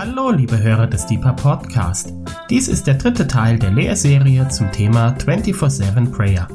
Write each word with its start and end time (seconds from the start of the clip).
Hallo, 0.00 0.30
liebe 0.30 0.56
Hörer 0.56 0.86
des 0.86 1.06
Deeper 1.06 1.32
Podcast. 1.32 2.14
Dies 2.48 2.68
ist 2.68 2.86
der 2.86 2.94
dritte 2.94 3.26
Teil 3.26 3.58
der 3.58 3.72
Lehrserie 3.72 4.46
zum 4.46 4.70
Thema 4.70 5.08
24-7 5.18 6.12
Prayer. 6.12 6.46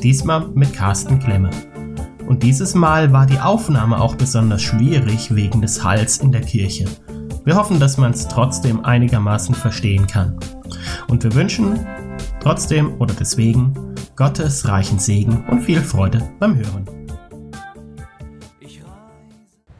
Diesmal 0.00 0.46
mit 0.54 0.72
Carsten 0.72 1.18
Klemme. 1.18 1.50
Und 2.28 2.44
dieses 2.44 2.76
Mal 2.76 3.12
war 3.12 3.26
die 3.26 3.40
Aufnahme 3.40 4.00
auch 4.00 4.14
besonders 4.14 4.62
schwierig 4.62 5.34
wegen 5.34 5.60
des 5.60 5.82
Halls 5.82 6.18
in 6.18 6.30
der 6.30 6.42
Kirche. 6.42 6.84
Wir 7.44 7.56
hoffen, 7.56 7.80
dass 7.80 7.98
man 7.98 8.12
es 8.12 8.28
trotzdem 8.28 8.84
einigermaßen 8.84 9.56
verstehen 9.56 10.06
kann. 10.06 10.38
Und 11.08 11.24
wir 11.24 11.34
wünschen 11.34 11.84
trotzdem 12.38 13.00
oder 13.00 13.14
deswegen 13.18 13.96
Gottes 14.14 14.68
reichen 14.68 15.00
Segen 15.00 15.44
und 15.50 15.62
viel 15.62 15.80
Freude 15.80 16.30
beim 16.38 16.54
Hören. 16.54 16.86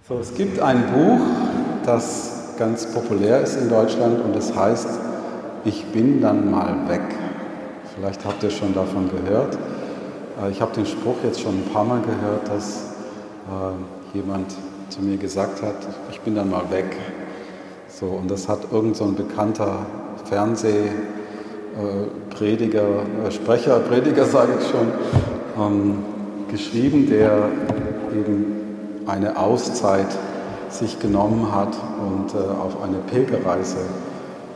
So, 0.09 0.19
es 0.19 0.35
gibt 0.35 0.59
ein 0.59 0.83
Buch, 0.93 1.21
das 1.87 2.42
ganz 2.63 2.87
populär 2.87 3.41
ist 3.41 3.57
in 3.57 3.69
Deutschland 3.69 4.25
und 4.25 4.37
es 4.37 4.55
heißt, 4.55 4.87
ich 5.65 5.85
bin 5.87 6.21
dann 6.21 6.49
mal 6.49 6.77
weg. 6.87 7.01
Vielleicht 7.93 8.25
habt 8.25 8.41
ihr 8.45 8.51
schon 8.51 8.73
davon 8.73 9.11
gehört. 9.11 9.59
Äh, 10.41 10.53
ich 10.53 10.61
habe 10.61 10.73
den 10.73 10.87
Spruch 10.87 11.17
jetzt 11.25 11.41
schon 11.41 11.57
ein 11.57 11.69
paar 11.73 11.83
Mal 11.83 12.01
gehört, 12.03 12.49
dass 12.49 12.95
äh, 13.49 13.73
jemand 14.17 14.55
zu 14.91 15.03
mir 15.03 15.17
gesagt 15.17 15.61
hat, 15.61 15.75
ich 16.13 16.21
bin 16.21 16.37
dann 16.37 16.51
mal 16.51 16.71
weg. 16.71 16.97
So, 17.89 18.07
und 18.07 18.31
das 18.31 18.49
hat 18.49 18.61
irgend 18.71 18.97
so 18.97 19.07
ein 19.07 19.17
bekannter 19.17 19.79
Fernsehprediger, 20.27 22.87
äh, 23.27 23.31
Sprecher, 23.33 23.81
Prediger 23.81 24.25
sage 24.25 24.53
ich 24.61 24.69
schon, 24.69 24.87
ähm, 25.59 25.99
geschrieben, 26.49 27.09
der 27.09 27.49
eben 28.13 28.55
eine 29.09 29.37
Auszeit 29.37 30.07
sich 30.73 30.99
genommen 30.99 31.53
hat 31.53 31.77
und 32.01 32.35
äh, 32.35 32.39
auf 32.39 32.83
eine 32.83 32.99
Pilgerreise 32.99 33.79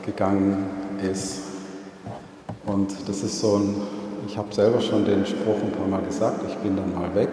gegangen 0.04 0.64
ist. 1.02 1.42
Und 2.64 2.94
das 3.06 3.22
ist 3.22 3.40
so 3.40 3.56
ein, 3.56 3.76
ich 4.26 4.36
habe 4.36 4.52
selber 4.52 4.80
schon 4.80 5.04
den 5.04 5.26
Spruch 5.26 5.56
ein 5.62 5.72
paar 5.72 5.86
Mal 5.86 6.02
gesagt, 6.02 6.40
ich 6.48 6.54
bin 6.56 6.76
dann 6.76 6.94
mal 6.94 7.14
weg. 7.14 7.28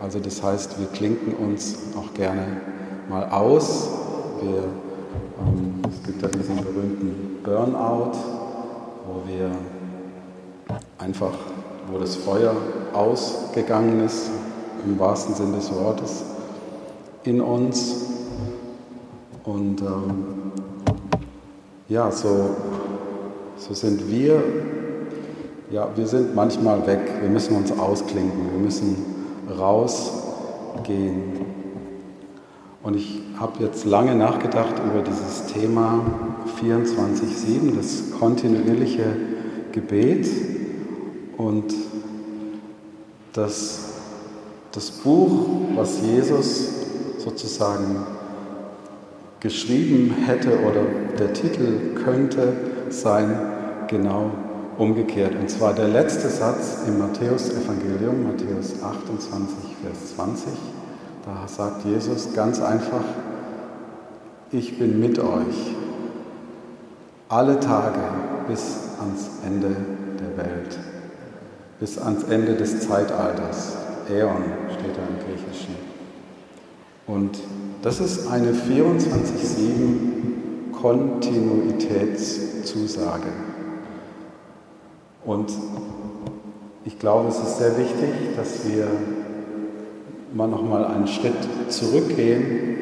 Also 0.00 0.20
das 0.20 0.42
heißt, 0.42 0.78
wir 0.78 0.86
klinken 0.86 1.34
uns 1.34 1.76
auch 1.98 2.14
gerne 2.14 2.58
mal 3.08 3.28
aus. 3.30 3.88
Wir, 4.40 4.64
ähm, 5.46 5.82
es 5.90 6.06
gibt 6.06 6.22
ja 6.22 6.28
diesen 6.28 6.56
berühmten 6.56 7.38
Burnout, 7.42 8.12
wo 9.06 9.28
wir 9.28 9.50
einfach, 10.98 11.32
wo 11.90 11.98
das 11.98 12.16
Feuer 12.16 12.54
ausgegangen 12.92 14.04
ist, 14.04 14.30
im 14.84 14.98
wahrsten 14.98 15.34
Sinne 15.34 15.56
des 15.56 15.74
Wortes 15.74 16.24
in 17.24 17.40
uns. 17.40 18.03
Und 19.44 19.82
ähm, 19.82 20.52
ja, 21.88 22.10
so, 22.10 22.56
so 23.58 23.74
sind 23.74 24.10
wir, 24.10 24.42
ja, 25.70 25.88
wir 25.94 26.06
sind 26.06 26.34
manchmal 26.34 26.86
weg, 26.86 27.00
wir 27.20 27.28
müssen 27.28 27.56
uns 27.56 27.70
ausklinken, 27.72 28.52
wir 28.52 28.60
müssen 28.60 28.96
rausgehen. 29.58 31.22
Und 32.82 32.96
ich 32.96 33.20
habe 33.38 33.62
jetzt 33.62 33.84
lange 33.84 34.14
nachgedacht 34.14 34.74
über 34.78 35.02
dieses 35.02 35.46
Thema 35.46 36.04
24-7, 36.62 37.76
das 37.76 38.18
kontinuierliche 38.18 39.04
Gebet. 39.72 40.26
Und 41.36 41.74
das, 43.34 43.80
das 44.72 44.90
Buch, 44.90 45.48
was 45.74 46.00
Jesus 46.00 46.68
sozusagen 47.18 48.06
geschrieben 49.44 50.10
hätte 50.24 50.58
oder 50.60 50.80
der 51.18 51.34
Titel 51.34 51.94
könnte 52.02 52.54
sein 52.88 53.38
genau 53.88 54.30
umgekehrt. 54.78 55.34
Und 55.38 55.50
zwar 55.50 55.74
der 55.74 55.86
letzte 55.86 56.28
Satz 56.28 56.78
im 56.88 56.98
Matthäus-Evangelium, 56.98 58.24
Matthäus 58.24 58.82
28, 58.82 59.76
Vers 59.82 60.16
20. 60.16 60.48
Da 61.26 61.46
sagt 61.46 61.84
Jesus 61.84 62.32
ganz 62.34 62.60
einfach, 62.60 63.04
ich 64.50 64.78
bin 64.78 64.98
mit 64.98 65.18
euch 65.18 65.74
alle 67.28 67.60
Tage 67.60 68.00
bis 68.48 68.78
ans 68.98 69.28
Ende 69.44 69.76
der 70.20 70.42
Welt, 70.42 70.78
bis 71.80 71.98
ans 71.98 72.24
Ende 72.24 72.54
des 72.54 72.80
Zeitalters. 72.80 73.76
Äon 74.08 74.42
steht 74.70 74.96
da 74.96 75.02
im 75.02 75.18
Griechischen. 75.26 75.74
Und 77.06 77.38
das 77.84 78.00
ist 78.00 78.26
eine 78.28 78.52
24-7 78.52 80.72
Kontinuitätszusage. 80.72 83.28
Und 85.22 85.52
ich 86.86 86.98
glaube, 86.98 87.28
es 87.28 87.38
ist 87.38 87.58
sehr 87.58 87.76
wichtig, 87.76 88.08
dass 88.36 88.66
wir 88.66 88.88
mal 90.32 90.48
noch 90.48 90.62
einen 90.72 91.06
Schritt 91.06 91.36
zurückgehen 91.68 92.78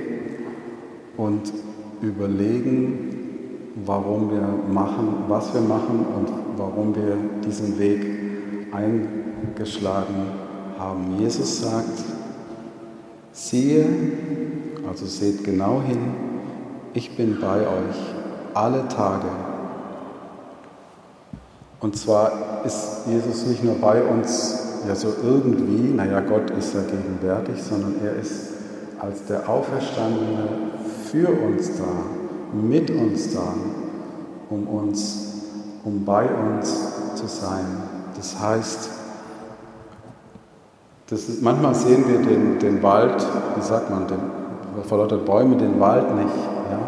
und 1.17 1.53
überlegen, 2.01 3.73
warum 3.84 4.31
wir 4.31 4.47
machen, 4.73 5.25
was 5.27 5.53
wir 5.53 5.63
machen 5.63 6.07
und 6.17 6.29
warum 6.57 6.95
wir 6.95 7.17
diesen 7.45 7.77
Weg 7.81 8.07
eingeschlagen 8.71 10.29
haben. 10.79 11.19
Jesus 11.19 11.61
sagt, 11.61 12.05
Siehe, 13.34 13.87
also 14.88 15.06
seht 15.06 15.44
genau 15.44 15.81
hin, 15.87 15.98
ich 16.94 17.16
bin 17.16 17.41
bei 17.41 17.60
euch 17.60 17.97
alle 18.54 18.87
Tage. 18.88 19.28
Und 21.81 21.97
zwar 21.97 22.62
ist 22.65 23.06
Jesus 23.09 23.47
nicht 23.47 23.65
nur 23.65 23.75
bei 23.76 24.03
uns, 24.03 24.59
ja 24.87 24.94
so 24.94 25.09
irgendwie, 25.22 25.94
naja, 25.94 26.21
Gott 26.21 26.50
ist 26.50 26.75
ja 26.75 26.81
gegenwärtig, 26.82 27.62
sondern 27.62 27.97
er 28.04 28.16
ist 28.16 28.50
als 28.98 29.26
der 29.26 29.48
Auferstandene 29.48 30.48
für 31.10 31.28
uns 31.28 31.76
da, 31.76 32.56
mit 32.56 32.91
uns 32.91 33.34
da, 33.34 33.54
um 34.50 34.66
uns, 34.66 35.42
um 35.84 36.04
bei 36.04 36.26
uns 36.26 37.16
zu 37.16 37.26
sein. 37.26 37.66
Das 38.16 38.38
heißt, 38.38 38.91
das 41.09 41.28
ist, 41.28 41.42
manchmal 41.42 41.75
sehen 41.75 42.04
wir 42.09 42.19
den, 42.21 42.59
den 42.59 42.82
Wald, 42.82 43.26
wie 43.56 43.62
sagt 43.62 43.91
man, 43.91 44.06
den, 44.06 44.41
vor 44.83 44.99
lauter 44.99 45.19
Bäumen 45.19 45.59
den 45.59 45.78
Wald 45.81 46.15
nicht. 46.16 46.34
Ja? 46.71 46.78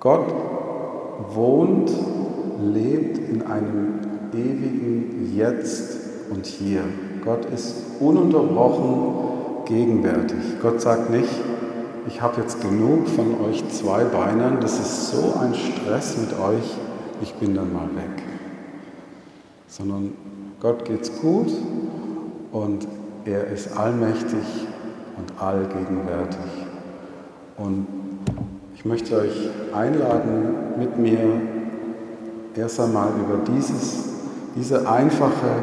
Gott 0.00 0.26
wohnt, 1.32 1.90
lebt 2.60 3.18
in 3.18 3.42
einem 3.46 4.00
ewigen 4.32 5.32
Jetzt 5.34 5.98
und 6.30 6.46
Hier. 6.46 6.82
Gott 7.24 7.44
ist 7.46 7.76
ununterbrochen 8.00 9.64
gegenwärtig. 9.64 10.60
Gott 10.60 10.80
sagt 10.80 11.10
nicht, 11.10 11.30
ich 12.06 12.20
habe 12.20 12.40
jetzt 12.40 12.60
genug 12.60 13.08
von 13.08 13.40
euch 13.48 13.66
zwei 13.70 14.04
Beinern, 14.04 14.58
das 14.60 14.78
ist 14.78 15.10
so 15.10 15.34
ein 15.40 15.54
Stress 15.54 16.18
mit 16.18 16.32
euch, 16.38 16.74
ich 17.22 17.34
bin 17.34 17.54
dann 17.54 17.72
mal 17.72 17.88
weg. 17.94 18.22
Sondern 19.68 20.12
Gott 20.60 20.84
geht's 20.84 21.10
gut 21.20 21.50
und 22.52 22.86
er 23.24 23.46
ist 23.46 23.76
allmächtig 23.76 24.66
und 25.16 25.42
allgegenwärtig. 25.42 26.66
Und 27.56 27.86
ich 28.74 28.84
möchte 28.84 29.16
euch 29.16 29.50
einladen, 29.74 30.78
mit 30.78 30.98
mir 30.98 31.18
erst 32.56 32.80
einmal 32.80 33.08
über 33.08 33.38
dieses, 33.52 34.10
diese 34.56 34.88
einfache 34.88 35.62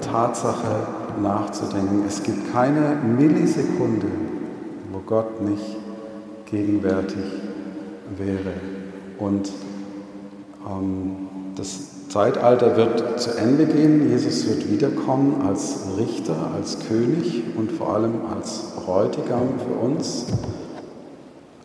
Tatsache 0.00 0.86
nachzudenken. 1.20 2.04
Es 2.06 2.22
gibt 2.22 2.52
keine 2.52 2.96
Millisekunde, 3.16 4.06
wo 4.92 4.98
Gott 5.00 5.40
nicht 5.42 5.76
gegenwärtig 6.46 7.24
wäre. 8.16 8.52
Und 9.18 9.52
ähm, 10.66 11.28
das 11.56 12.08
Zeitalter 12.08 12.76
wird 12.76 13.20
zu 13.20 13.36
Ende 13.36 13.66
gehen. 13.66 14.08
Jesus 14.10 14.46
wird 14.46 14.70
wiederkommen 14.70 15.42
als 15.48 15.80
Richter, 15.98 16.36
als 16.54 16.78
König 16.88 17.42
und 17.56 17.72
vor 17.72 17.94
allem 17.94 18.20
als 18.34 18.60
Bräutigam 18.76 19.48
für 19.58 19.74
uns. 19.84 20.26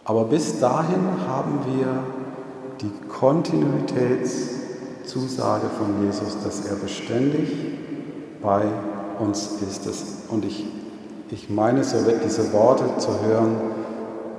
Aber 0.05 0.23
bis 0.25 0.59
dahin 0.59 1.03
haben 1.27 1.59
wir 1.65 2.03
die 2.81 2.91
Kontinuitätszusage 3.09 5.67
von 5.77 6.03
Jesus, 6.05 6.37
dass 6.43 6.65
er 6.65 6.75
beständig 6.75 7.49
bei 8.41 8.63
uns 9.19 9.49
ist. 9.67 9.85
Und 10.29 10.45
ich, 10.45 10.65
ich 11.29 11.49
meine 11.49 11.83
so 11.83 11.97
diese 12.23 12.53
Worte 12.53 12.85
zu 12.99 13.09
hören, 13.21 13.57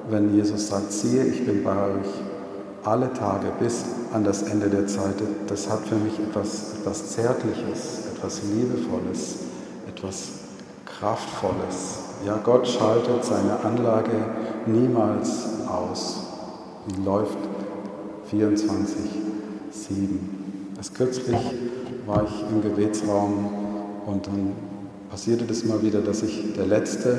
wenn 0.08 0.34
Jesus 0.34 0.68
sagt, 0.68 0.90
siehe, 0.90 1.24
ich 1.24 1.44
bin 1.44 1.62
bei 1.64 1.72
euch 1.72 2.06
alle 2.84 3.12
Tage 3.12 3.48
bis 3.58 3.84
an 4.12 4.24
das 4.24 4.42
Ende 4.42 4.68
der 4.68 4.86
Zeit, 4.86 5.14
das 5.46 5.68
hat 5.70 5.80
für 5.86 5.96
mich 5.96 6.18
etwas, 6.18 6.74
etwas 6.78 7.10
Zärtliches, 7.10 8.06
etwas 8.14 8.42
Liebevolles, 8.42 9.36
etwas 9.88 10.28
Kraftvolles. 10.86 11.98
Ja, 12.26 12.38
Gott 12.42 12.66
schaltet 12.66 13.24
seine 13.24 13.60
Anlage 13.64 14.10
niemals 14.66 15.46
aus. 15.68 16.24
Die 16.88 17.02
läuft 17.02 17.38
24-7. 18.32 18.38
Erst 20.76 20.94
kürzlich 20.94 21.38
war 22.06 22.24
ich 22.24 22.44
im 22.50 22.62
Gebetsraum 22.62 23.50
und 24.06 24.26
dann 24.26 24.52
passierte 25.10 25.44
das 25.44 25.64
mal 25.64 25.82
wieder, 25.82 26.00
dass 26.00 26.22
ich 26.22 26.54
der 26.54 26.66
Letzte 26.66 27.18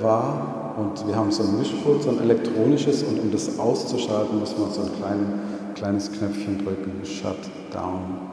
war 0.00 0.61
und 0.76 1.06
wir 1.06 1.16
haben 1.16 1.30
so 1.30 1.42
ein 1.42 1.58
Mischpult, 1.58 2.02
so 2.02 2.10
ein 2.10 2.20
elektronisches 2.20 3.02
und 3.02 3.18
um 3.20 3.30
das 3.30 3.58
auszuschalten, 3.58 4.38
muss 4.38 4.56
man 4.56 4.70
so 4.70 4.82
ein 4.82 4.90
klein, 4.98 5.40
kleines 5.74 6.10
Knöpfchen 6.10 6.64
drücken, 6.64 7.04
Shutdown, 7.04 8.30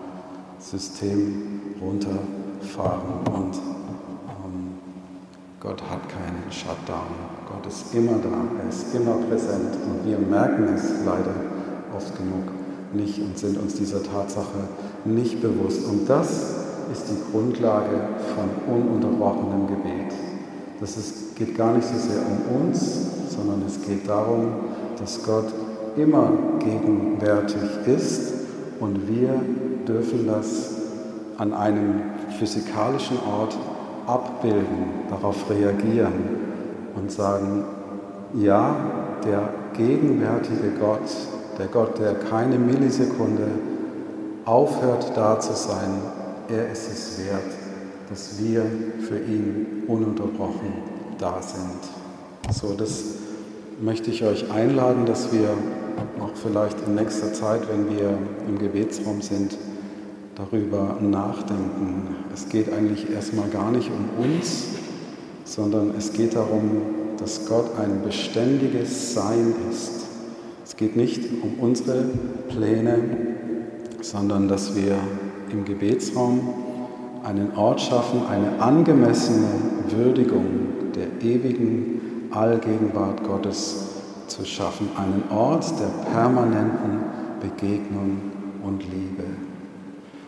System 0.60 1.62
runterfahren 1.82 3.26
und 3.34 3.56
ähm, 3.56 4.74
Gott 5.60 5.82
hat 5.84 6.08
keinen 6.10 6.52
Shutdown. 6.52 7.40
Gott 7.48 7.66
ist 7.66 7.94
immer 7.94 8.18
da, 8.22 8.62
er 8.62 8.70
ist 8.70 8.94
immer 8.94 9.16
präsent 9.30 9.76
und 9.86 10.10
wir 10.10 10.18
merken 10.18 10.74
es 10.76 11.06
leider 11.06 11.34
oft 11.96 12.16
genug 12.18 12.60
nicht 12.94 13.20
und 13.20 13.38
sind 13.38 13.58
uns 13.58 13.76
dieser 13.76 14.04
Tatsache 14.04 14.68
nicht 15.06 15.42
bewusst. 15.42 15.86
Und 15.88 16.10
das 16.10 16.56
ist 16.92 17.06
die 17.10 17.32
Grundlage 17.32 18.02
von 18.36 18.76
ununterbrochenem 18.76 19.68
Gebet. 19.68 20.14
Das 20.80 20.98
ist, 20.98 21.29
geht 21.40 21.58
gar 21.58 21.74
nicht 21.74 21.88
so 21.88 21.98
sehr 21.98 22.22
um 22.22 22.68
uns, 22.68 23.08
sondern 23.30 23.64
es 23.66 23.82
geht 23.82 24.08
darum, 24.08 24.48
dass 25.00 25.24
Gott 25.24 25.46
immer 25.96 26.34
gegenwärtig 26.60 27.62
ist 27.88 28.34
und 28.82 29.08
wir 29.08 29.42
dürfen 29.88 30.28
das 30.28 30.74
an 31.38 31.54
einem 31.54 32.02
physikalischen 32.38 33.18
Ort 33.26 33.58
abbilden, 34.06 35.08
darauf 35.10 35.50
reagieren 35.50 36.12
und 36.96 37.10
sagen, 37.10 37.64
ja, 38.34 38.76
der 39.24 39.50
gegenwärtige 39.74 40.72
Gott, 40.80 41.00
der 41.58 41.68
Gott, 41.68 41.98
der 42.00 42.16
keine 42.16 42.60
Millisekunde 42.60 43.48
aufhört 44.44 45.14
da 45.16 45.40
zu 45.40 45.54
sein, 45.54 46.02
er 46.50 46.70
ist 46.72 46.92
es 46.92 47.20
wert, 47.20 47.42
dass 48.10 48.42
wir 48.42 48.66
für 49.08 49.20
ihn 49.20 49.84
ununterbrochen 49.88 50.99
da 51.20 51.42
sind. 51.42 52.54
So, 52.54 52.74
das 52.74 53.04
möchte 53.82 54.10
ich 54.10 54.24
euch 54.24 54.50
einladen, 54.52 55.06
dass 55.06 55.32
wir 55.32 55.50
auch 56.20 56.36
vielleicht 56.36 56.78
in 56.88 56.96
nächster 56.96 57.34
Zeit, 57.34 57.62
wenn 57.70 57.96
wir 57.96 58.18
im 58.48 58.58
Gebetsraum 58.58 59.22
sind, 59.22 59.58
darüber 60.36 60.98
nachdenken. 61.02 62.16
Es 62.34 62.50
geht 62.50 62.72
eigentlich 62.72 63.12
erstmal 63.12 63.50
gar 63.50 63.72
nicht 63.72 63.90
um 63.92 64.24
uns, 64.24 64.68
sondern 65.44 65.94
es 65.98 66.14
geht 66.14 66.36
darum, 66.36 66.82
dass 67.18 67.46
Gott 67.46 67.78
ein 67.78 68.02
beständiges 68.04 69.14
Sein 69.14 69.54
ist. 69.70 70.06
Es 70.64 70.78
geht 70.78 70.96
nicht 70.96 71.26
um 71.44 71.56
unsere 71.60 72.06
Pläne, 72.48 73.00
sondern 74.02 74.48
dass 74.48 74.76
wir 74.76 74.96
im 75.52 75.66
Gebetsraum 75.66 76.54
einen 77.24 77.52
Ort 77.58 77.82
schaffen, 77.82 78.22
eine 78.30 78.62
angemessene 78.62 79.48
Würdigung 79.90 80.69
der 81.00 81.08
ewigen 81.22 82.30
Allgegenwart 82.32 83.24
Gottes 83.24 83.88
zu 84.28 84.46
schaffen, 84.46 84.90
einen 84.98 85.24
Ort 85.32 85.66
der 85.80 85.88
permanenten 86.12 87.00
Begegnung 87.40 88.20
und 88.64 88.84
Liebe. 88.84 89.24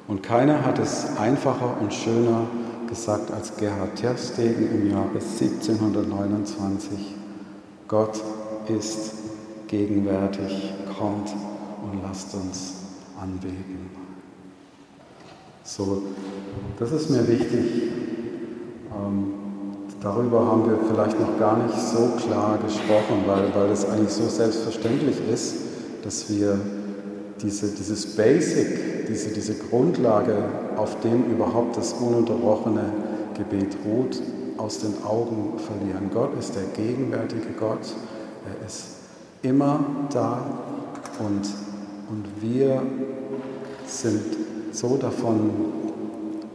Und 0.07 0.23
keiner 0.23 0.65
hat 0.65 0.79
es 0.79 1.17
einfacher 1.17 1.77
und 1.79 1.93
schöner 1.93 2.47
gesagt 2.87 3.31
als 3.31 3.55
Gerhard 3.57 3.95
Terstegen 3.95 4.71
im 4.71 4.89
Jahre 4.89 5.13
1729. 5.13 7.15
Gott 7.87 8.19
ist 8.67 9.13
gegenwärtig, 9.67 10.73
kommt 10.97 11.29
und 11.29 12.01
lasst 12.03 12.33
uns 12.33 12.75
anbeten. 13.21 13.89
So, 15.63 16.01
das 16.79 16.91
ist 16.91 17.09
mir 17.09 17.27
wichtig. 17.27 17.91
Ähm, 18.91 19.40
darüber 20.01 20.45
haben 20.45 20.65
wir 20.65 20.77
vielleicht 20.89 21.19
noch 21.19 21.39
gar 21.39 21.57
nicht 21.57 21.79
so 21.79 22.09
klar 22.17 22.57
gesprochen, 22.57 23.23
weil, 23.27 23.53
weil 23.55 23.71
es 23.71 23.85
eigentlich 23.85 24.11
so 24.11 24.27
selbstverständlich 24.27 25.17
ist, 25.31 25.55
dass 26.03 26.29
wir 26.29 26.59
diese, 27.41 27.67
dieses 27.69 28.15
Basic, 28.15 29.07
diese, 29.07 29.29
diese 29.29 29.55
Grundlage, 29.55 30.35
auf 30.75 30.99
dem 31.01 31.25
überhaupt 31.25 31.77
das 31.77 31.93
ununterbrochene 31.93 32.83
Gebet 33.37 33.77
ruht, 33.85 34.21
aus 34.57 34.79
den 34.79 34.93
Augen 35.03 35.53
verlieren. 35.57 36.09
Gott 36.13 36.37
ist 36.37 36.55
der 36.55 36.63
gegenwärtige 36.75 37.53
Gott. 37.59 37.95
Er 38.45 38.65
ist 38.65 38.87
immer 39.41 39.79
da 40.11 40.39
und, 41.19 41.49
und 42.09 42.25
wir 42.41 42.81
sind 43.85 44.21
so 44.71 44.97
davon 44.97 45.49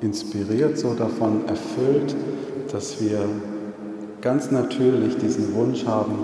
inspiriert, 0.00 0.78
so 0.78 0.94
davon 0.94 1.46
erfüllt, 1.48 2.14
dass 2.72 3.00
wir 3.00 3.28
ganz 4.20 4.50
natürlich 4.50 5.16
diesen 5.18 5.54
Wunsch 5.54 5.86
haben, 5.86 6.14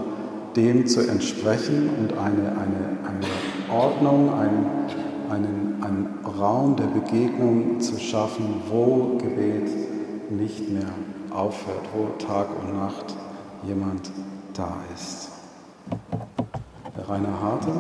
dem 0.57 0.87
zu 0.87 1.01
entsprechen 1.01 1.91
und 1.99 2.13
eine, 2.13 2.53
eine, 2.53 2.99
eine 3.09 3.75
Ordnung, 3.75 4.33
einen, 4.35 4.67
einen, 5.31 5.83
einen 5.83 6.09
Raum 6.39 6.77
der 6.77 6.87
Begegnung 6.87 7.81
zu 7.81 7.99
schaffen, 7.99 8.63
wo 8.69 9.19
Gebet 9.19 9.71
nicht 10.31 10.71
mehr 10.71 10.91
aufhört, 11.31 11.87
wo 11.95 12.09
Tag 12.25 12.49
und 12.61 12.77
Nacht 12.77 13.15
jemand 13.67 14.11
da 14.55 14.77
ist. 14.95 15.31
Der 16.97 17.09
Rainer 17.09 17.41
Harte 17.41 17.73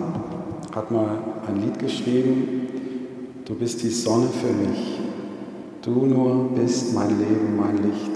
hat 0.74 0.90
mal 0.90 1.18
ein 1.46 1.60
Lied 1.60 1.78
geschrieben, 1.78 2.62
Du 3.44 3.56
bist 3.56 3.82
die 3.82 3.90
Sonne 3.90 4.28
für 4.28 4.52
mich. 4.52 5.00
Du 5.82 6.06
nur 6.06 6.50
bist 6.54 6.94
mein 6.94 7.18
Leben, 7.18 7.56
mein 7.56 7.76
Licht. 7.76 8.11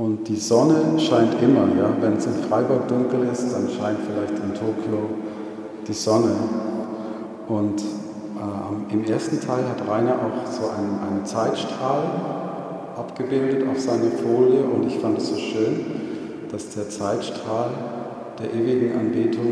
Und 0.00 0.26
die 0.28 0.36
Sonne 0.36 0.98
scheint 0.98 1.42
immer, 1.42 1.68
ja. 1.78 1.92
Wenn 2.00 2.14
es 2.14 2.24
in 2.24 2.32
Freiburg 2.48 2.88
dunkel 2.88 3.28
ist, 3.30 3.52
dann 3.52 3.68
scheint 3.68 3.98
vielleicht 4.08 4.42
in 4.42 4.54
Tokio 4.54 5.10
die 5.86 5.92
Sonne. 5.92 6.32
Und 7.46 7.82
äh, 7.82 8.94
im 8.94 9.04
ersten 9.04 9.42
Teil 9.42 9.62
hat 9.68 9.86
Rainer 9.86 10.14
auch 10.14 10.50
so 10.50 10.70
einen, 10.70 10.98
einen 11.06 11.26
Zeitstrahl 11.26 12.04
abgebildet 12.96 13.68
auf 13.70 13.78
seiner 13.78 14.10
Folie 14.10 14.62
und 14.64 14.86
ich 14.86 14.96
fand 15.00 15.18
es 15.18 15.28
so 15.28 15.36
schön, 15.36 15.84
dass 16.50 16.70
der 16.70 16.88
Zeitstrahl 16.88 17.68
der 18.38 18.54
ewigen 18.54 18.98
Anbetung 18.98 19.44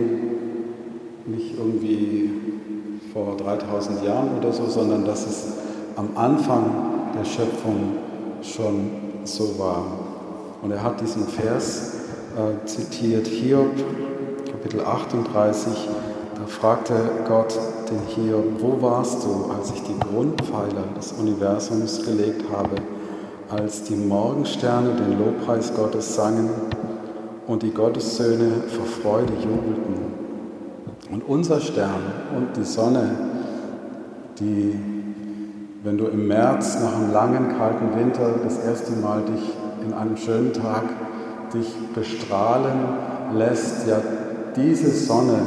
nicht 1.27 1.59
irgendwie 1.59 2.31
vor 3.13 3.37
3000 3.37 4.03
Jahren 4.03 4.31
oder 4.39 4.51
so, 4.53 4.65
sondern 4.65 5.05
dass 5.05 5.27
es 5.27 5.47
am 5.97 6.09
Anfang 6.15 6.65
der 7.19 7.27
Schöpfung 7.27 7.99
schon 8.41 8.91
so 9.25 9.59
war. 9.59 10.18
Und 10.63 10.73
er 10.73 10.83
hat 10.83 11.01
diesen 11.01 11.27
Vers 11.27 11.93
äh, 12.37 12.67
zitiert, 12.67 13.27
Hiob, 13.29 13.71
Kapitel 14.51 14.81
38, 14.85 15.89
da 16.35 16.47
fragte 16.47 16.95
Gott 17.29 17.57
den 17.91 18.01
Hiob, 18.09 18.61
wo 18.61 18.83
warst 18.83 19.25
du, 19.25 19.51
als 19.57 19.71
ich 19.71 19.83
die 19.83 19.99
Grundpfeiler 19.99 20.85
des 20.97 21.13
Universums 21.13 22.05
gelegt 22.05 22.45
habe, 22.53 22.77
als 23.51 23.85
die 23.85 23.95
Morgensterne 23.95 24.91
den 24.95 25.19
Lobpreis 25.19 25.73
Gottes 25.75 26.15
sangen 26.15 26.51
und 27.47 27.63
die 27.63 27.71
Gottessöhne 27.71 28.51
vor 28.67 28.87
Freude 28.87 29.33
jubelten? 29.35 30.09
Und 31.11 31.23
unser 31.27 31.61
Stern 31.61 32.03
und 32.37 32.57
die 32.57 32.65
Sonne, 32.65 33.11
die, 34.41 34.79
wenn 35.85 35.97
du 35.97 36.07
im 36.07 36.27
März 36.27 36.79
nach 36.81 36.97
einem 36.97 37.13
langen, 37.13 37.57
kalten 37.57 37.97
Winter 37.99 38.35
das 38.45 38.59
erste 38.59 38.93
Mal 38.93 39.23
dich 39.23 39.53
in 39.89 39.95
einem 39.95 40.19
schönen 40.19 40.53
Tag 40.53 40.85
dich 41.55 41.67
bestrahlen 41.95 42.79
lässt, 43.35 43.89
ja, 43.89 44.03
diese 44.55 44.91
Sonne, 44.91 45.39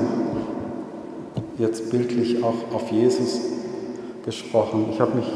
jetzt 1.59 1.91
bildlich 1.91 2.43
auch 2.43 2.73
auf 2.73 2.91
Jesus 2.91 3.39
gesprochen. 4.25 4.87
Ich 4.91 4.99
habe 4.99 5.17
mich 5.17 5.27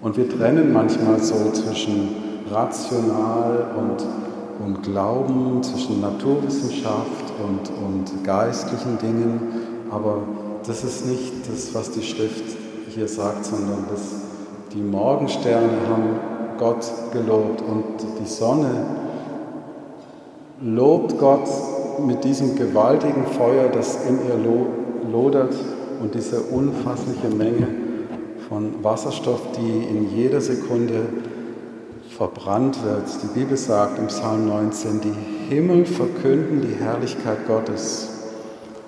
Und 0.00 0.16
wir 0.16 0.28
trennen 0.28 0.72
manchmal 0.72 1.22
so 1.22 1.52
zwischen 1.52 2.16
rational 2.50 3.64
und, 3.76 4.66
und 4.66 4.82
Glauben, 4.82 5.62
zwischen 5.62 6.00
Naturwissenschaft 6.00 7.32
und, 7.44 7.70
und 7.86 8.24
geistlichen 8.24 8.98
Dingen, 8.98 9.40
aber 9.90 10.22
das 10.66 10.82
ist 10.82 11.06
nicht 11.06 11.32
das, 11.48 11.72
was 11.74 11.92
die 11.92 12.02
Schrift 12.02 12.56
hier 12.88 13.06
sagt, 13.06 13.44
sondern 13.44 13.84
das, 13.90 14.27
die 14.72 14.82
Morgensterne 14.82 15.68
haben 15.88 16.20
Gott 16.58 16.84
gelobt 17.12 17.62
und 17.62 17.84
die 18.20 18.26
Sonne 18.26 18.86
lobt 20.60 21.18
Gott 21.18 21.48
mit 22.04 22.24
diesem 22.24 22.56
gewaltigen 22.56 23.26
Feuer, 23.26 23.68
das 23.68 24.04
in 24.06 24.18
ihr 24.26 25.10
lodert 25.10 25.54
und 26.00 26.14
diese 26.14 26.40
unfassliche 26.40 27.28
Menge 27.28 27.68
von 28.48 28.82
Wasserstoff, 28.82 29.40
die 29.56 29.84
in 29.88 30.14
jeder 30.14 30.40
Sekunde 30.40 31.06
verbrannt 32.16 32.78
wird. 32.84 33.04
Die 33.22 33.38
Bibel 33.38 33.56
sagt 33.56 33.98
im 33.98 34.08
Psalm 34.08 34.48
19, 34.48 35.00
die 35.00 35.54
Himmel 35.54 35.86
verkünden 35.86 36.62
die 36.62 36.82
Herrlichkeit 36.82 37.46
Gottes 37.46 38.08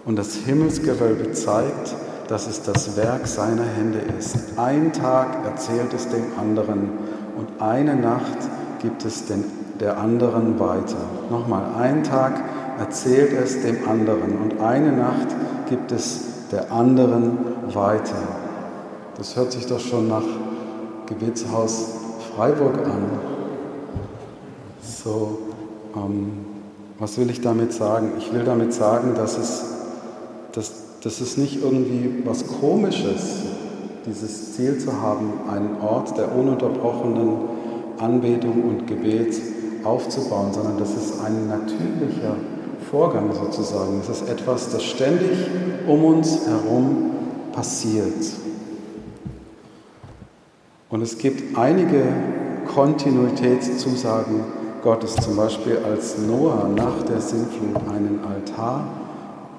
und 0.05 0.17
das 0.17 0.35
Himmelsgewölbe 0.35 1.33
zeigt, 1.33 1.95
dass 2.31 2.47
es 2.47 2.63
das 2.63 2.97
Werk 2.97 3.27
seiner 3.27 3.65
Hände 3.65 3.99
ist. 4.17 4.37
Ein 4.57 4.93
Tag 4.93 5.45
erzählt 5.45 5.93
es 5.93 6.09
dem 6.09 6.39
anderen 6.39 6.91
und 7.37 7.61
eine 7.61 7.97
Nacht 7.97 8.39
gibt 8.81 9.05
es 9.05 9.27
den, 9.27 9.45
der 9.81 9.99
anderen 9.99 10.61
weiter. 10.61 10.97
Nochmal, 11.29 11.65
ein 11.77 12.05
Tag 12.05 12.41
erzählt 12.79 13.33
es 13.33 13.63
dem 13.63 13.89
anderen 13.89 14.39
und 14.39 14.61
eine 14.61 14.93
Nacht 14.93 15.27
gibt 15.69 15.91
es 15.91 16.21
der 16.53 16.71
anderen 16.71 17.37
weiter. 17.75 18.23
Das 19.19 19.35
hört 19.35 19.51
sich 19.51 19.67
doch 19.67 19.81
schon 19.81 20.07
nach 20.07 20.23
Gebetshaus 21.07 21.95
Freiburg 22.37 22.77
an. 22.85 23.11
So, 24.81 25.39
ähm, 25.97 26.45
was 27.01 27.19
will 27.19 27.29
ich 27.29 27.41
damit 27.41 27.73
sagen? 27.73 28.13
Ich 28.19 28.33
will 28.33 28.45
damit 28.45 28.73
sagen, 28.73 29.15
dass 29.17 29.37
es, 29.37 29.65
dass, 30.53 30.90
dass 31.03 31.21
es 31.21 31.37
nicht 31.37 31.63
irgendwie 31.63 32.23
was 32.25 32.47
Komisches, 32.47 33.43
dieses 34.07 34.55
Ziel 34.55 34.79
zu 34.79 35.01
haben, 35.01 35.33
einen 35.51 35.81
Ort 35.81 36.17
der 36.17 36.35
ununterbrochenen 36.35 37.37
Anbetung 37.99 38.63
und 38.65 38.87
Gebet 38.87 39.41
aufzubauen, 39.85 40.53
sondern 40.53 40.79
das 40.79 40.91
ist 40.91 41.21
ein 41.25 41.49
natürlicher 41.49 42.37
Vorgang 42.91 43.33
sozusagen. 43.33 44.01
Es 44.01 44.09
ist 44.09 44.29
etwas, 44.29 44.71
das 44.71 44.83
ständig 44.83 45.39
um 45.87 46.05
uns 46.05 46.47
herum 46.47 47.11
passiert. 47.53 48.15
Und 50.89 51.03
es 51.03 51.19
gibt 51.19 51.57
einige 51.57 52.03
Kontinuitätszusagen 52.75 54.41
Gottes, 54.83 55.15
zum 55.17 55.37
Beispiel 55.37 55.79
als 55.79 56.19
Noah 56.19 56.69
nach 56.75 57.03
der 57.03 57.21
Sintflut 57.21 57.77
einen 57.89 58.21
Altar 58.25 59.00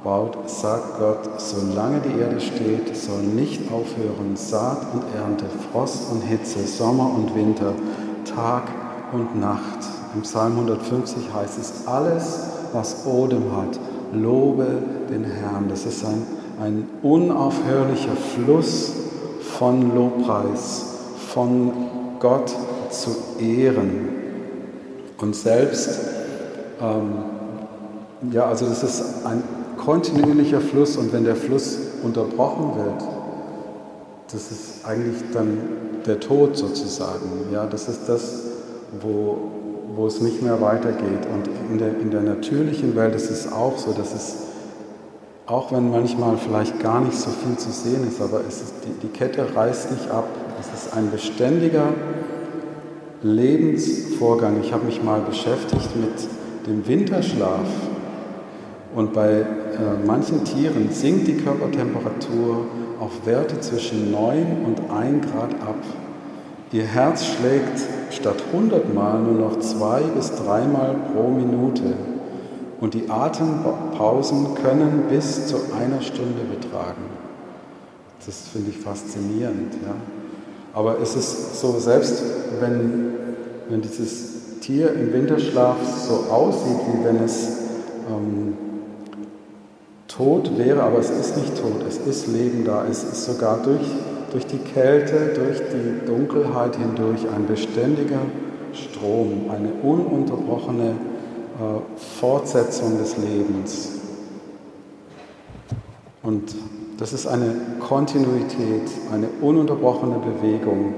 baut, 0.04 0.38
sagt 0.50 1.00
Gott, 1.00 1.40
solange 1.40 2.00
die 2.00 2.20
Erde 2.20 2.42
steht, 2.42 2.96
soll 2.96 3.22
nicht 3.22 3.72
aufhören 3.72 4.36
Saat 4.36 4.88
und 4.94 5.04
Ernte, 5.16 5.46
Frost 5.72 6.12
und 6.12 6.22
Hitze, 6.22 6.66
Sommer 6.66 7.12
und 7.14 7.36
Winter, 7.36 7.74
Tag 8.36 8.64
und 9.14 9.40
Nacht. 9.40 9.80
Im 10.16 10.22
Psalm 10.22 10.54
150 10.54 11.34
heißt 11.34 11.60
es, 11.60 11.88
alles, 11.88 12.40
was 12.74 13.06
Odem 13.06 13.56
hat, 13.56 13.80
lobe 14.14 14.68
den 15.10 15.24
Herrn. 15.24 15.70
Das 15.70 15.86
ist 15.86 16.04
ein, 16.04 16.26
ein 16.62 16.88
unaufhörlicher 17.04 18.16
Fluss 18.16 18.94
von 19.58 19.96
Lobpreis, 19.96 20.96
von 21.34 21.72
Gott 22.20 22.52
zu 22.90 23.12
ehren. 23.40 24.10
Und 25.20 25.36
selbst, 25.36 26.00
ähm, 26.82 28.32
ja, 28.32 28.46
also 28.46 28.66
das 28.66 28.84
ist 28.84 29.26
ein 29.26 29.44
kontinuierlicher 29.82 30.62
Fluss 30.62 30.96
und 30.96 31.12
wenn 31.12 31.24
der 31.24 31.36
Fluss 31.36 31.78
unterbrochen 32.04 32.76
wird, 32.76 33.04
das 34.32 34.52
ist 34.52 34.86
eigentlich 34.86 35.22
dann 35.34 35.58
der 36.06 36.20
Tod 36.20 36.56
sozusagen. 36.56 37.30
Ja, 37.52 37.66
das 37.66 37.90
ist 37.90 38.08
das, 38.08 38.44
wo, 39.02 39.38
wo 39.96 40.08
es 40.08 40.22
nicht 40.22 40.42
mehr 40.42 40.62
weitergeht. 40.62 41.28
Und 41.34 41.50
in 41.70 41.78
der, 41.78 42.00
in 42.00 42.12
der 42.12 42.22
natürlichen 42.22 42.96
Welt 42.96 43.16
ist 43.16 43.30
es 43.30 43.52
auch 43.52 43.78
so, 43.78 43.92
dass 43.92 44.14
es, 44.14 44.36
auch 45.48 45.72
wenn 45.72 45.90
manchmal 45.90 46.38
vielleicht 46.38 46.80
gar 46.80 47.02
nicht 47.02 47.18
so 47.18 47.30
viel 47.30 47.58
zu 47.58 47.72
sehen 47.72 48.08
ist, 48.08 48.22
aber 48.22 48.42
es 48.48 48.62
ist, 48.62 48.74
die, 48.86 49.08
die 49.08 49.12
Kette 49.12 49.46
reißt 49.54 49.92
nicht 49.92 50.10
ab. 50.10 50.28
Es 50.60 50.84
ist 50.84 50.94
ein 50.94 51.12
beständiger 51.12 51.88
Lebensvorgang. 53.22 54.62
Ich 54.62 54.72
habe 54.72 54.86
mich 54.86 55.04
mal 55.04 55.22
beschäftigt 55.22 55.90
mit 55.96 56.68
dem 56.68 56.88
Winterschlaf. 56.88 57.68
Und 58.96 59.14
bei 59.14 59.30
äh, 59.30 59.46
manchen 60.06 60.44
Tieren 60.44 60.90
sinkt 60.92 61.28
die 61.28 61.38
Körpertemperatur 61.38 62.66
auf 63.00 63.26
Werte 63.26 63.60
zwischen 63.62 64.12
9 64.12 64.66
und 64.66 64.92
1 64.92 65.26
Grad 65.32 65.54
ab. 65.62 65.78
Ihr 66.72 66.84
Herz 66.84 67.26
schlägt 67.26 67.82
statt 68.12 68.44
100 68.52 68.94
Mal 68.94 69.20
nur 69.22 69.50
noch 69.50 69.60
zwei 69.60 70.02
bis 70.02 70.32
dreimal 70.36 70.96
pro 71.14 71.30
Minute 71.30 71.94
und 72.80 72.94
die 72.94 73.10
Atempausen 73.10 74.56
können 74.56 75.04
bis 75.10 75.48
zu 75.48 75.58
einer 75.80 76.02
Stunde 76.02 76.44
betragen. 76.50 77.04
Das 78.26 78.48
finde 78.52 78.72
ich 78.72 78.78
faszinierend. 78.78 79.74
Ja? 79.86 79.96
Aber 80.74 81.00
es 81.00 81.16
ist 81.16 81.60
so, 81.60 81.80
selbst 81.80 82.24
wenn, 82.60 83.14
wenn 83.70 83.82
dieses 83.82 84.60
Tier 84.62 84.94
im 84.94 85.14
Winterschlaf 85.14 85.78
so 86.08 86.32
aussieht, 86.32 86.78
wie 86.88 87.04
wenn 87.04 87.24
es 87.24 87.48
ähm, 88.10 88.41
tot 90.22 90.58
wäre, 90.58 90.84
aber 90.84 91.00
es 91.00 91.10
ist 91.10 91.36
nicht 91.38 91.58
tot, 91.60 91.84
es 91.88 91.98
ist 91.98 92.28
Leben 92.28 92.64
da, 92.64 92.86
es 92.86 93.04
ist 93.04 93.26
sogar 93.26 93.58
durch 93.64 93.82
durch 94.32 94.48
die 94.48 94.60
Kälte, 94.60 95.34
durch 95.36 95.60
die 95.60 96.06
Dunkelheit 96.06 96.76
hindurch 96.78 97.28
ein 97.36 97.46
beständiger 97.48 98.20
Strom, 98.74 99.50
eine 99.50 99.70
ununterbrochene 99.84 100.92
äh, 100.92 102.00
Fortsetzung 102.20 102.98
des 102.98 103.18
Lebens. 103.18 103.90
Und 106.24 106.56
das 106.98 107.14
ist 107.14 107.28
eine 107.28 107.56
Kontinuität, 107.80 108.90
eine 109.12 109.28
ununterbrochene 109.42 110.20
Bewegung. 110.20 110.94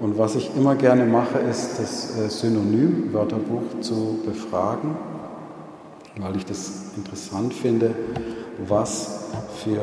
Und 0.00 0.16
was 0.16 0.36
ich 0.36 0.50
immer 0.56 0.74
gerne 0.74 1.04
mache, 1.04 1.38
ist 1.38 1.78
das 1.78 2.16
äh, 2.18 2.30
Synonym-Wörterbuch 2.30 3.80
zu 3.80 4.20
befragen, 4.24 4.96
weil 6.18 6.36
ich 6.36 6.46
das 6.46 6.92
interessant 6.96 7.52
finde, 7.52 7.94
was 8.68 9.20
für 9.62 9.80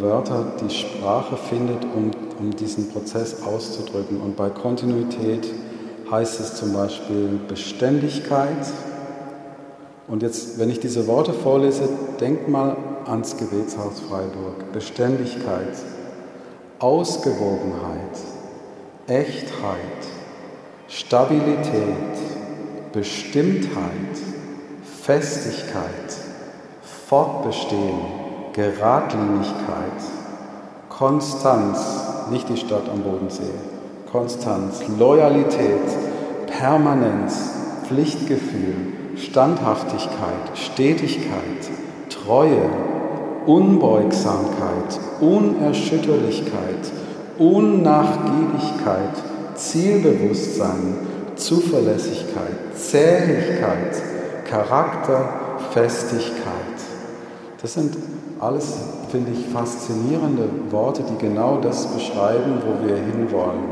Wörter 0.00 0.52
die 0.60 0.74
Sprache 0.74 1.36
findet, 1.36 1.84
um, 1.84 2.10
um 2.38 2.50
diesen 2.54 2.90
Prozess 2.90 3.42
auszudrücken. 3.42 4.20
Und 4.20 4.36
bei 4.36 4.50
Kontinuität 4.50 5.46
heißt 6.10 6.40
es 6.40 6.54
zum 6.54 6.72
Beispiel 6.72 7.38
Beständigkeit. 7.48 8.66
Und 10.08 10.22
jetzt, 10.22 10.58
wenn 10.58 10.70
ich 10.70 10.80
diese 10.80 11.06
Worte 11.06 11.32
vorlese, 11.32 11.88
denk 12.20 12.48
mal 12.48 12.76
ans 13.06 13.36
Gebetshaus 13.36 14.00
Freiburg. 14.00 14.72
Beständigkeit, 14.72 15.76
Ausgewogenheit, 16.78 18.18
Echtheit, 19.06 19.78
Stabilität, 20.88 22.16
Bestimmtheit, 22.92 24.16
Festigkeit, 25.02 26.17
Fortbestehen, 27.08 28.00
Geradlinigkeit, 28.52 30.02
Konstanz, 30.90 31.78
nicht 32.30 32.46
die 32.50 32.58
Stadt 32.58 32.86
am 32.92 33.00
Bodensee, 33.00 33.44
Konstanz, 34.12 34.82
Loyalität, 34.98 35.88
Permanenz, 36.58 37.54
Pflichtgefühl, 37.86 38.92
Standhaftigkeit, 39.16 40.50
Stetigkeit, 40.52 41.70
Treue, 42.10 42.68
Unbeugsamkeit, 43.46 45.00
Unerschütterlichkeit, 45.22 46.92
Unnachgiebigkeit, 47.38 49.14
Zielbewusstsein, 49.54 50.94
Zuverlässigkeit, 51.36 52.76
Zähigkeit, 52.76 53.96
Charakterfestigkeit. 54.44 56.57
Das 57.60 57.74
sind 57.74 57.96
alles, 58.38 58.76
finde 59.10 59.32
ich, 59.32 59.46
faszinierende 59.46 60.48
Worte, 60.70 61.02
die 61.02 61.18
genau 61.18 61.58
das 61.60 61.86
beschreiben, 61.88 62.62
wo 62.64 62.86
wir 62.86 62.96
hinwollen 62.96 63.64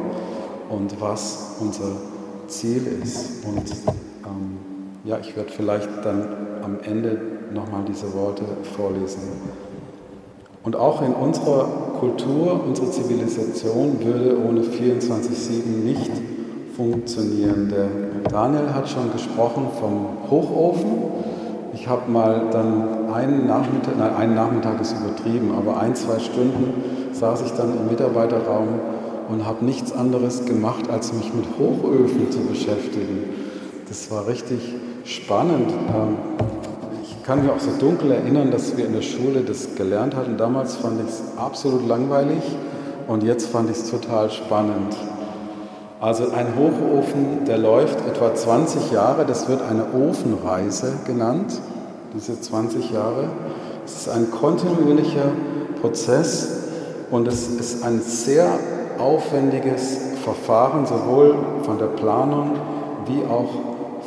und 0.68 1.00
was 1.00 1.56
unser 1.60 1.92
Ziel 2.48 2.84
ist. 3.02 3.44
Und 3.44 3.70
ähm, 4.24 4.58
ja, 5.04 5.18
ich 5.20 5.36
werde 5.36 5.50
vielleicht 5.50 5.88
dann 6.02 6.26
am 6.64 6.78
Ende 6.82 7.20
nochmal 7.54 7.82
diese 7.86 8.12
Worte 8.12 8.42
vorlesen. 8.76 9.22
Und 10.64 10.74
auch 10.74 11.00
in 11.02 11.14
unserer 11.14 11.68
Kultur, 12.00 12.60
unsere 12.66 12.90
Zivilisation 12.90 14.04
würde 14.04 14.36
ohne 14.36 14.62
24-7 14.62 15.84
nicht 15.84 16.10
funktionieren. 16.76 17.68
Der 17.68 17.86
Daniel 18.28 18.74
hat 18.74 18.88
schon 18.88 19.12
gesprochen 19.12 19.68
vom 19.78 20.28
Hochofen. 20.28 20.90
Ich 21.72 21.86
habe 21.86 22.10
mal 22.10 22.48
dann 22.50 22.95
einen 23.16 23.46
Nachmittag, 23.46 23.96
nein, 23.96 24.14
einen 24.14 24.34
Nachmittag 24.34 24.80
ist 24.80 24.92
übertrieben, 24.92 25.52
aber 25.56 25.80
ein, 25.80 25.94
zwei 25.94 26.18
Stunden 26.18 27.12
saß 27.12 27.42
ich 27.46 27.52
dann 27.52 27.76
im 27.76 27.88
Mitarbeiterraum 27.88 28.68
und 29.28 29.46
habe 29.46 29.64
nichts 29.64 29.92
anderes 29.92 30.44
gemacht, 30.44 30.90
als 30.90 31.12
mich 31.14 31.32
mit 31.32 31.46
Hochöfen 31.58 32.30
zu 32.30 32.40
beschäftigen. 32.40 33.24
Das 33.88 34.10
war 34.10 34.26
richtig 34.26 34.74
spannend. 35.04 35.70
Ähm, 35.70 36.16
ich 37.02 37.22
kann 37.24 37.42
mich 37.42 37.50
auch 37.50 37.58
so 37.58 37.70
dunkel 37.78 38.12
erinnern, 38.12 38.50
dass 38.50 38.76
wir 38.76 38.86
in 38.86 38.92
der 38.92 39.02
Schule 39.02 39.40
das 39.40 39.74
gelernt 39.74 40.14
hatten. 40.14 40.36
Damals 40.36 40.76
fand 40.76 41.00
ich 41.00 41.08
es 41.08 41.22
absolut 41.36 41.88
langweilig 41.88 42.42
und 43.08 43.22
jetzt 43.22 43.48
fand 43.48 43.70
ich 43.70 43.78
es 43.78 43.90
total 43.90 44.30
spannend. 44.30 44.94
Also 46.00 46.30
ein 46.30 46.48
Hochofen, 46.54 47.46
der 47.46 47.56
läuft 47.56 48.06
etwa 48.06 48.34
20 48.34 48.92
Jahre, 48.92 49.24
das 49.24 49.48
wird 49.48 49.62
eine 49.62 49.86
Ofenreise 49.94 50.92
genannt, 51.06 51.58
diese 52.16 52.40
20 52.40 52.92
Jahre. 52.92 53.28
Es 53.84 53.94
ist 53.96 54.08
ein 54.08 54.30
kontinuierlicher 54.30 55.30
Prozess 55.80 56.48
und 57.10 57.28
es 57.28 57.48
ist 57.48 57.84
ein 57.84 58.00
sehr 58.00 58.48
aufwendiges 58.98 59.98
Verfahren, 60.24 60.86
sowohl 60.86 61.36
von 61.62 61.78
der 61.78 61.86
Planung 61.86 62.52
wie 63.06 63.22
auch 63.30 63.50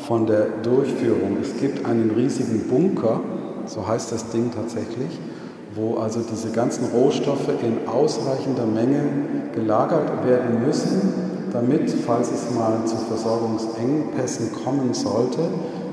von 0.08 0.26
der 0.26 0.48
Durchführung. 0.64 1.38
Es 1.42 1.58
gibt 1.58 1.86
einen 1.86 2.12
riesigen 2.12 2.68
Bunker, 2.68 3.22
so 3.68 3.88
heißt 3.88 4.12
das 4.12 4.30
Ding 4.30 4.52
tatsächlich, 4.54 5.20
wo 5.76 5.98
also 5.98 6.22
diese 6.22 6.50
ganzen 6.50 6.86
Rohstoffe 6.86 7.50
in 7.62 7.88
ausreichender 7.88 8.66
Menge 8.66 9.04
gelagert 9.54 10.26
werden 10.26 10.66
müssen, 10.66 11.14
damit, 11.54 11.92
falls 12.06 12.32
es 12.32 12.54
mal 12.56 12.86
zu 12.86 12.96
Versorgungsengpässen 12.96 14.50
kommen 14.64 14.94
sollte, 14.94 15.42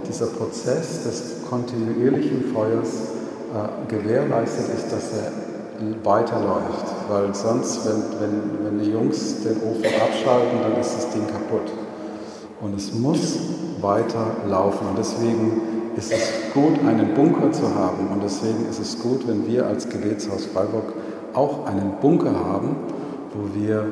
dieser 0.09 0.27
Prozess 0.27 1.05
des 1.05 1.23
kontinuierlichen 1.49 2.53
Feuers 2.53 2.89
äh, 3.55 3.91
gewährleistet 3.91 4.67
ist, 4.75 4.93
dass 4.93 5.13
er 5.13 5.33
weiterläuft. 6.03 6.87
Weil 7.09 7.35
sonst, 7.35 7.87
wenn, 7.87 8.21
wenn, 8.21 8.65
wenn 8.65 8.85
die 8.85 8.91
Jungs 8.91 9.43
den 9.43 9.57
Ofen 9.57 9.85
abschalten, 10.01 10.61
dann 10.63 10.81
ist 10.81 10.97
das 10.97 11.11
Ding 11.11 11.27
kaputt. 11.27 11.71
Und 12.61 12.75
es 12.77 12.93
muss 12.95 13.39
weiterlaufen. 13.81 14.89
Und 14.89 14.99
deswegen 14.99 15.61
ist 15.97 16.13
es 16.13 16.53
gut, 16.55 16.79
einen 16.87 17.15
Bunker 17.15 17.53
zu 17.53 17.75
haben. 17.75 18.09
Und 18.09 18.23
deswegen 18.23 18.67
ist 18.69 18.81
es 18.81 18.99
gut, 18.99 19.27
wenn 19.29 19.47
wir 19.47 19.67
als 19.67 19.89
Gebetshaus 19.89 20.47
Freiburg 20.47 20.93
auch 21.35 21.67
einen 21.67 21.93
Bunker 22.01 22.33
haben, 22.35 22.77
wo 23.35 23.61
wir 23.61 23.87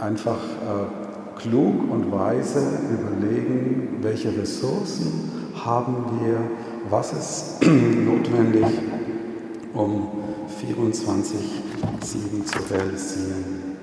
einfach 0.00 0.38
äh, 0.38 1.40
klug 1.40 1.90
und 1.90 2.10
weise 2.10 2.62
überlegen, 2.90 3.98
welche 4.00 4.36
Ressourcen 4.36 5.39
haben 5.64 6.20
wir, 6.20 6.38
was 6.88 7.12
ist 7.12 7.62
notwendig, 7.66 8.66
um 9.74 10.08
24-7 10.60 12.44
zu 12.44 12.74
realisieren. 12.74 13.76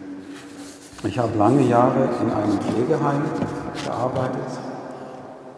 Ich 1.04 1.20
habe 1.20 1.38
lange 1.38 1.62
Jahre 1.62 2.10
in 2.22 2.32
einem 2.32 2.60
Pflegeheim 2.60 3.22
gearbeitet 3.86 4.50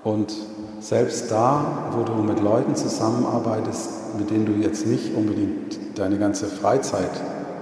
und 0.03 0.34
selbst 0.79 1.32
da, 1.32 1.91
wo 1.91 2.03
du 2.03 2.13
mit 2.21 2.39
Leuten 2.39 2.75
zusammenarbeitest, 2.75 4.17
mit 4.17 4.29
denen 4.29 4.45
du 4.45 4.53
jetzt 4.53 4.86
nicht 4.86 5.15
unbedingt 5.15 5.79
deine 5.97 6.17
ganze 6.17 6.47
Freizeit 6.47 7.12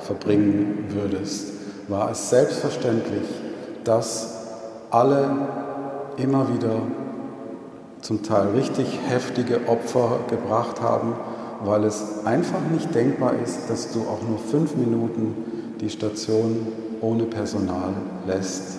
verbringen 0.02 0.86
würdest, 0.90 1.48
war 1.88 2.12
es 2.12 2.30
selbstverständlich, 2.30 3.28
dass 3.84 4.36
alle 4.90 5.30
immer 6.18 6.48
wieder 6.54 6.82
zum 8.08 8.24
Teil 8.24 8.52
richtig 8.56 8.88
heftige 9.10 9.68
Opfer 9.68 10.20
gebracht 10.30 10.82
haben, 10.82 11.12
weil 11.66 11.84
es 11.84 12.24
einfach 12.24 12.62
nicht 12.72 12.96
denkbar 12.96 13.34
ist, 13.44 13.70
dass 13.70 13.92
du 13.92 14.00
auch 14.00 14.26
nur 14.26 14.40
fünf 14.40 14.78
Minuten 14.78 15.36
die 15.82 15.90
Station 15.90 16.68
ohne 17.02 17.24
Personal 17.24 17.90
lässt. 18.26 18.78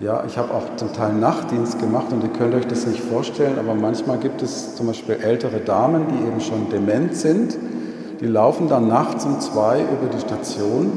Ja, 0.00 0.24
ich 0.26 0.36
habe 0.36 0.52
auch 0.52 0.74
zum 0.74 0.92
Teil 0.92 1.12
Nachtdienst 1.12 1.78
gemacht 1.78 2.06
und 2.10 2.24
ihr 2.24 2.30
könnt 2.30 2.52
euch 2.52 2.66
das 2.66 2.84
nicht 2.84 2.98
vorstellen, 2.98 3.60
aber 3.60 3.74
manchmal 3.74 4.18
gibt 4.18 4.42
es 4.42 4.74
zum 4.74 4.88
Beispiel 4.88 5.18
ältere 5.22 5.60
Damen, 5.60 6.06
die 6.08 6.26
eben 6.26 6.40
schon 6.40 6.68
dement 6.68 7.14
sind, 7.14 7.56
die 8.20 8.26
laufen 8.26 8.66
dann 8.66 8.88
nachts 8.88 9.24
um 9.24 9.38
zwei 9.38 9.82
über 9.82 10.12
die 10.12 10.20
Station 10.20 10.90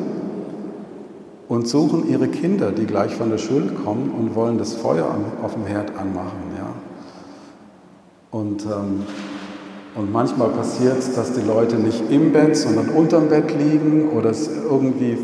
und 1.48 1.68
suchen 1.68 2.10
ihre 2.10 2.28
Kinder, 2.28 2.72
die 2.72 2.88
gleich 2.88 3.14
von 3.14 3.30
der 3.30 3.38
Schule 3.38 3.68
kommen 3.86 4.10
und 4.18 4.34
wollen 4.34 4.58
das 4.58 4.74
Feuer 4.74 5.16
auf 5.44 5.54
dem 5.54 5.68
Herd 5.68 5.92
anmachen. 5.96 6.51
Und 8.32 8.66
ähm, 8.66 9.04
und 9.94 10.12
manchmal 10.14 10.48
passiert 10.50 11.00
es, 11.00 11.16
dass 11.16 11.34
die 11.34 11.42
Leute 11.42 11.76
nicht 11.76 12.10
im 12.10 12.32
Bett, 12.32 12.56
sondern 12.56 12.90
unterm 12.90 13.28
Bett 13.28 13.54
liegen 13.58 14.10
oder 14.16 14.30
es 14.30 14.48
irgendwie 14.48 15.18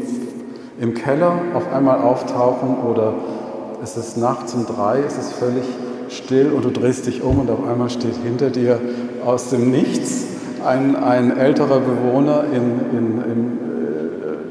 im 0.80 0.94
Keller 0.94 1.40
auf 1.54 1.72
einmal 1.72 2.02
auftauchen 2.02 2.76
oder 2.80 3.14
es 3.82 3.96
ist 3.96 4.18
nachts 4.18 4.54
um 4.54 4.66
drei, 4.66 5.00
es 5.08 5.18
ist 5.18 5.32
völlig 5.32 5.64
still 6.10 6.52
und 6.52 6.66
du 6.66 6.70
drehst 6.70 7.08
dich 7.08 7.24
um 7.24 7.40
und 7.40 7.50
auf 7.50 7.66
einmal 7.66 7.90
steht 7.90 8.16
hinter 8.18 8.50
dir 8.50 8.82
aus 9.26 9.50
dem 9.50 9.72
Nichts 9.72 10.26
ein, 10.66 10.98
ein 10.98 11.38
älterer 11.38 11.80
Bewohner 11.80 12.44
in, 12.52 12.98
in, 12.98 13.22
im 13.22 13.60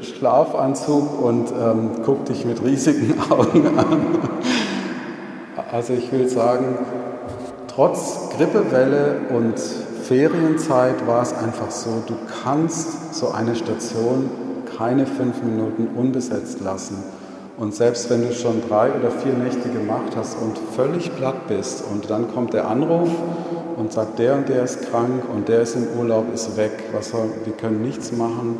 äh, 0.01 0.03
Schlafanzug 0.03 1.21
und 1.21 1.51
ähm, 1.51 2.03
guckt 2.03 2.29
dich 2.29 2.43
mit 2.43 2.63
riesigen 2.63 3.13
Augen 3.29 3.67
an. 3.77 3.99
Also 5.71 5.93
ich 5.93 6.11
will 6.11 6.27
sagen, 6.27 6.77
trotz 7.77 8.29
Grippewelle 8.35 9.19
und 9.29 9.59
Ferienzeit 9.59 11.05
war 11.05 11.21
es 11.21 11.31
einfach 11.31 11.69
so, 11.69 12.01
du 12.07 12.15
kannst 12.43 13.13
so 13.13 13.29
eine 13.29 13.55
Station 13.55 14.31
keine 14.79 15.05
fünf 15.05 15.43
Minuten 15.43 15.89
unbesetzt 15.95 16.59
lassen. 16.61 17.03
Und 17.55 17.75
selbst 17.75 18.09
wenn 18.09 18.23
du 18.23 18.33
schon 18.33 18.63
drei 18.67 18.91
oder 18.93 19.11
vier 19.11 19.33
Nächte 19.33 19.69
gemacht 19.69 20.15
hast 20.15 20.37
und 20.41 20.57
völlig 20.75 21.15
platt 21.17 21.47
bist 21.47 21.83
und 21.91 22.09
dann 22.09 22.33
kommt 22.33 22.53
der 22.53 22.67
Anruf 22.67 23.09
und 23.75 23.93
sagt, 23.93 24.17
der 24.17 24.33
und 24.33 24.49
der 24.49 24.63
ist 24.63 24.89
krank 24.89 25.23
und 25.31 25.47
der 25.47 25.61
ist 25.61 25.75
im 25.75 25.85
Urlaub, 25.99 26.33
ist 26.33 26.57
weg, 26.57 26.71
was 26.93 27.13
wir 27.13 27.53
können 27.53 27.83
nichts 27.83 28.11
machen. 28.11 28.57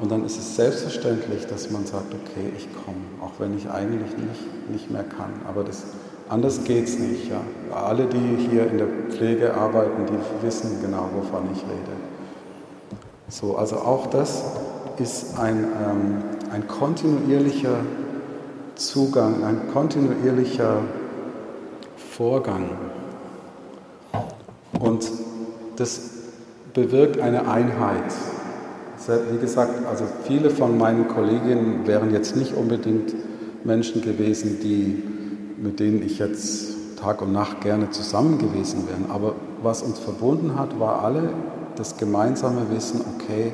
Und 0.00 0.12
dann 0.12 0.24
ist 0.24 0.38
es 0.38 0.54
selbstverständlich, 0.54 1.44
dass 1.48 1.70
man 1.70 1.86
sagt, 1.86 2.14
okay, 2.14 2.52
ich 2.56 2.68
komme, 2.84 2.98
auch 3.20 3.32
wenn 3.40 3.56
ich 3.56 3.68
eigentlich 3.68 4.16
nicht, 4.16 4.70
nicht 4.70 4.90
mehr 4.92 5.02
kann. 5.04 5.32
Aber 5.48 5.64
das 5.64 5.82
Anders 6.30 6.62
geht 6.62 6.84
es 6.84 6.96
nicht. 6.96 7.28
Ja. 7.28 7.40
Alle, 7.76 8.06
die 8.06 8.48
hier 8.48 8.70
in 8.70 8.78
der 8.78 8.86
Pflege 9.08 9.52
arbeiten, 9.52 10.06
die 10.06 10.46
wissen 10.46 10.78
genau, 10.80 11.08
wovon 11.12 11.48
ich 11.52 11.58
rede. 11.62 11.96
So, 13.28 13.56
also 13.56 13.78
auch 13.78 14.06
das 14.06 14.44
ist 15.00 15.36
ein, 15.40 15.64
ähm, 15.64 16.22
ein 16.52 16.68
kontinuierlicher 16.68 17.80
Zugang, 18.76 19.42
ein 19.42 19.72
kontinuierlicher 19.72 20.82
Vorgang. 21.96 22.70
Und 24.78 25.10
das 25.76 26.10
bewirkt 26.74 27.18
eine 27.18 27.48
Einheit. 27.48 28.04
Wie 29.32 29.38
gesagt, 29.38 29.84
also 29.84 30.04
viele 30.28 30.50
von 30.50 30.78
meinen 30.78 31.08
Kolleginnen 31.08 31.88
wären 31.88 32.12
jetzt 32.12 32.36
nicht 32.36 32.54
unbedingt 32.54 33.14
Menschen 33.64 34.00
gewesen, 34.02 34.60
die 34.62 35.02
mit 35.60 35.80
denen 35.80 36.02
ich 36.02 36.18
jetzt 36.18 36.96
Tag 36.96 37.22
und 37.22 37.32
Nacht 37.32 37.60
gerne 37.60 37.90
zusammen 37.90 38.38
gewesen 38.38 38.86
wäre. 38.88 39.12
Aber 39.12 39.34
was 39.62 39.82
uns 39.82 39.98
verbunden 39.98 40.58
hat, 40.58 40.78
war 40.78 41.04
alle 41.04 41.30
das 41.76 41.96
gemeinsame 41.96 42.70
Wissen, 42.70 43.00
okay, 43.14 43.52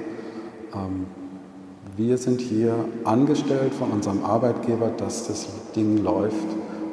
ähm, 0.74 1.06
wir 1.96 2.18
sind 2.18 2.40
hier 2.40 2.74
angestellt 3.04 3.72
von 3.72 3.90
unserem 3.90 4.24
Arbeitgeber, 4.24 4.90
dass 4.96 5.26
das 5.28 5.48
Ding 5.74 6.02
läuft 6.02 6.46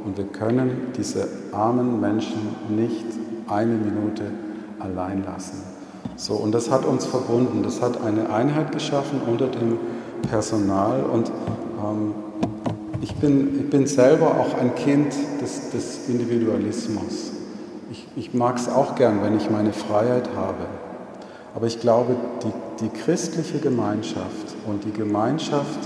und 0.06 0.17
wir 0.17 0.26
können 0.26 0.93
diese 0.97 1.28
armen 1.52 1.99
Menschen 1.99 2.56
nicht 2.69 3.06
eine 3.47 3.73
Minute 3.73 4.23
allein 4.80 5.23
lassen. 5.26 5.62
So, 6.15 6.36
und 6.36 6.54
das 6.54 6.69
hat 6.71 6.86
uns 6.86 7.06
verbunden, 7.06 7.63
das 7.63 7.82
hat 7.82 8.02
eine 8.02 8.30
Einheit 8.30 8.71
geschaffen 8.71 9.21
unter 9.28 9.47
dem 9.47 9.78
Personal 10.30 11.04
und 11.04 11.32
ähm, 11.84 12.13
ich 13.04 13.13
bin, 13.16 13.60
ich 13.60 13.70
bin 13.70 13.86
selber 13.86 14.39
auch 14.39 14.58
ein 14.58 14.76
Kind 14.76 15.13
des, 15.42 15.72
des 15.72 16.08
Individualismus. 16.08 17.32
Ich, 17.92 18.08
ich 18.16 18.34
mag 18.34 18.56
es 18.56 18.70
auch 18.70 18.96
gern, 18.96 19.22
wenn 19.22 19.36
ich 19.36 19.50
meine 19.50 19.74
Freiheit 19.74 20.30
habe. 20.38 20.66
Aber 21.54 21.68
ich 21.68 21.82
glaube, 21.82 22.16
die, 22.44 22.86
die 22.86 22.89
christliche 22.89 23.60
Gemeinschaft 23.60 24.56
und 24.66 24.86
die 24.86 24.94
Gemeinschaft 24.94 25.80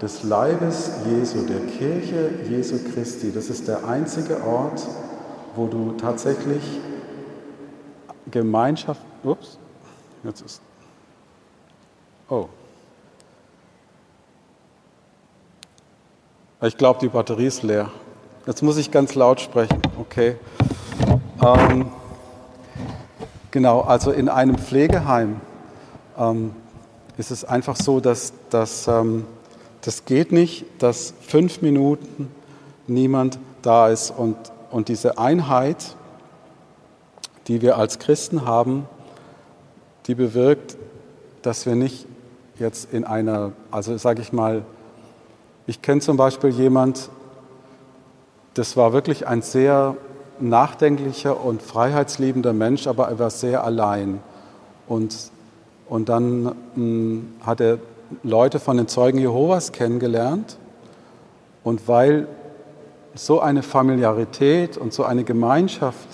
des 0.00 0.22
Leibes 0.22 0.90
Jesu, 1.06 1.46
der 1.46 1.60
Kirche 1.60 2.30
Jesu 2.48 2.76
Christi, 2.94 3.30
das 3.30 3.50
ist 3.50 3.68
der 3.68 3.86
einzige 3.86 4.42
Ort, 4.42 4.88
wo 5.54 5.66
du 5.66 5.92
tatsächlich 5.92 6.62
Gemeinschaft, 8.30 9.02
ups, 9.22 9.58
jetzt 10.24 10.40
ist, 10.40 10.62
oh, 12.30 12.48
ich 16.62 16.76
glaube, 16.76 17.00
die 17.00 17.08
Batterie 17.08 17.46
ist 17.46 17.62
leer. 17.62 17.90
Jetzt 18.46 18.62
muss 18.62 18.76
ich 18.76 18.90
ganz 18.90 19.14
laut 19.14 19.40
sprechen, 19.40 19.80
okay. 19.98 20.36
Ähm, 21.42 21.86
genau, 23.50 23.80
also 23.80 24.10
in 24.10 24.28
einem 24.28 24.58
Pflegeheim 24.58 25.40
ähm, 26.18 26.54
ist 27.16 27.30
es 27.30 27.44
einfach 27.44 27.76
so, 27.76 28.00
dass, 28.00 28.32
dass 28.50 28.86
ähm, 28.88 29.26
das 29.82 30.04
geht 30.04 30.32
nicht, 30.32 30.64
dass 30.78 31.14
fünf 31.20 31.62
Minuten 31.62 32.30
niemand 32.86 33.38
da 33.62 33.88
ist 33.88 34.10
und, 34.10 34.36
und 34.70 34.88
diese 34.88 35.18
Einheit, 35.18 35.96
die 37.46 37.62
wir 37.62 37.76
als 37.76 37.98
Christen 37.98 38.46
haben, 38.46 38.86
die 40.06 40.14
bewirkt, 40.14 40.76
dass 41.42 41.66
wir 41.66 41.74
nicht 41.74 42.06
jetzt 42.58 42.92
in 42.92 43.04
einer, 43.04 43.52
also 43.70 43.96
sage 43.96 44.22
ich 44.22 44.32
mal, 44.32 44.64
ich 45.66 45.82
kenne 45.82 46.00
zum 46.00 46.16
Beispiel 46.16 46.50
jemand, 46.50 47.08
das 48.54 48.76
war 48.76 48.92
wirklich 48.92 49.26
ein 49.26 49.42
sehr 49.42 49.96
nachdenklicher 50.40 51.42
und 51.42 51.62
freiheitsliebender 51.62 52.52
Mensch, 52.52 52.86
aber 52.86 53.08
er 53.08 53.18
war 53.18 53.30
sehr 53.30 53.64
allein. 53.64 54.20
Und, 54.86 55.30
und 55.88 56.08
dann 56.08 56.42
mh, 56.42 56.52
hm, 56.74 57.32
hat 57.44 57.60
er 57.60 57.78
Leute 58.22 58.60
von 58.60 58.76
den 58.76 58.88
Zeugen 58.88 59.18
Jehovas 59.18 59.72
kennengelernt. 59.72 60.58
Und 61.62 61.88
weil 61.88 62.28
so 63.14 63.40
eine 63.40 63.62
Familiarität 63.62 64.76
und 64.76 64.92
so 64.92 65.04
eine 65.04 65.24
Gemeinschaft 65.24 66.08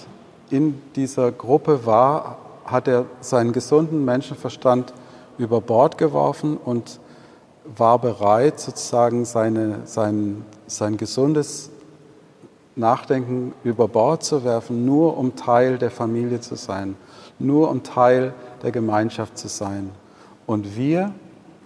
in 0.50 0.80
dieser 0.94 1.32
Gruppe 1.32 1.86
war, 1.86 2.38
hat 2.64 2.86
er 2.86 3.06
seinen 3.20 3.52
gesunden 3.52 4.04
Menschenverstand 4.04 4.92
über 5.38 5.60
Bord 5.60 5.98
geworfen 5.98 6.56
und 6.56 6.99
war 7.76 7.98
bereit, 7.98 8.60
sozusagen 8.60 9.24
seine, 9.24 9.80
sein, 9.84 10.44
sein 10.66 10.96
gesundes 10.96 11.70
Nachdenken 12.76 13.52
über 13.64 13.88
Bord 13.88 14.22
zu 14.22 14.44
werfen, 14.44 14.84
nur 14.84 15.16
um 15.16 15.36
Teil 15.36 15.78
der 15.78 15.90
Familie 15.90 16.40
zu 16.40 16.56
sein, 16.56 16.96
nur 17.38 17.70
um 17.70 17.82
Teil 17.82 18.32
der 18.62 18.72
Gemeinschaft 18.72 19.38
zu 19.38 19.48
sein. 19.48 19.90
Und 20.46 20.76
wir 20.76 21.12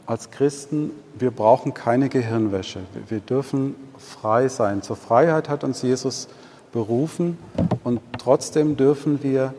als 0.06 0.30
Christen, 0.30 0.90
wir 1.18 1.30
brauchen 1.30 1.72
keine 1.72 2.08
Gehirnwäsche. 2.08 2.80
Wir 3.08 3.20
dürfen 3.20 3.74
frei 3.96 4.48
sein. 4.48 4.82
Zur 4.82 4.96
Freiheit 4.96 5.48
hat 5.48 5.64
uns 5.64 5.80
Jesus 5.82 6.28
berufen 6.72 7.38
und 7.84 8.00
trotzdem 8.18 8.76
dürfen 8.76 9.22
wir 9.22 9.54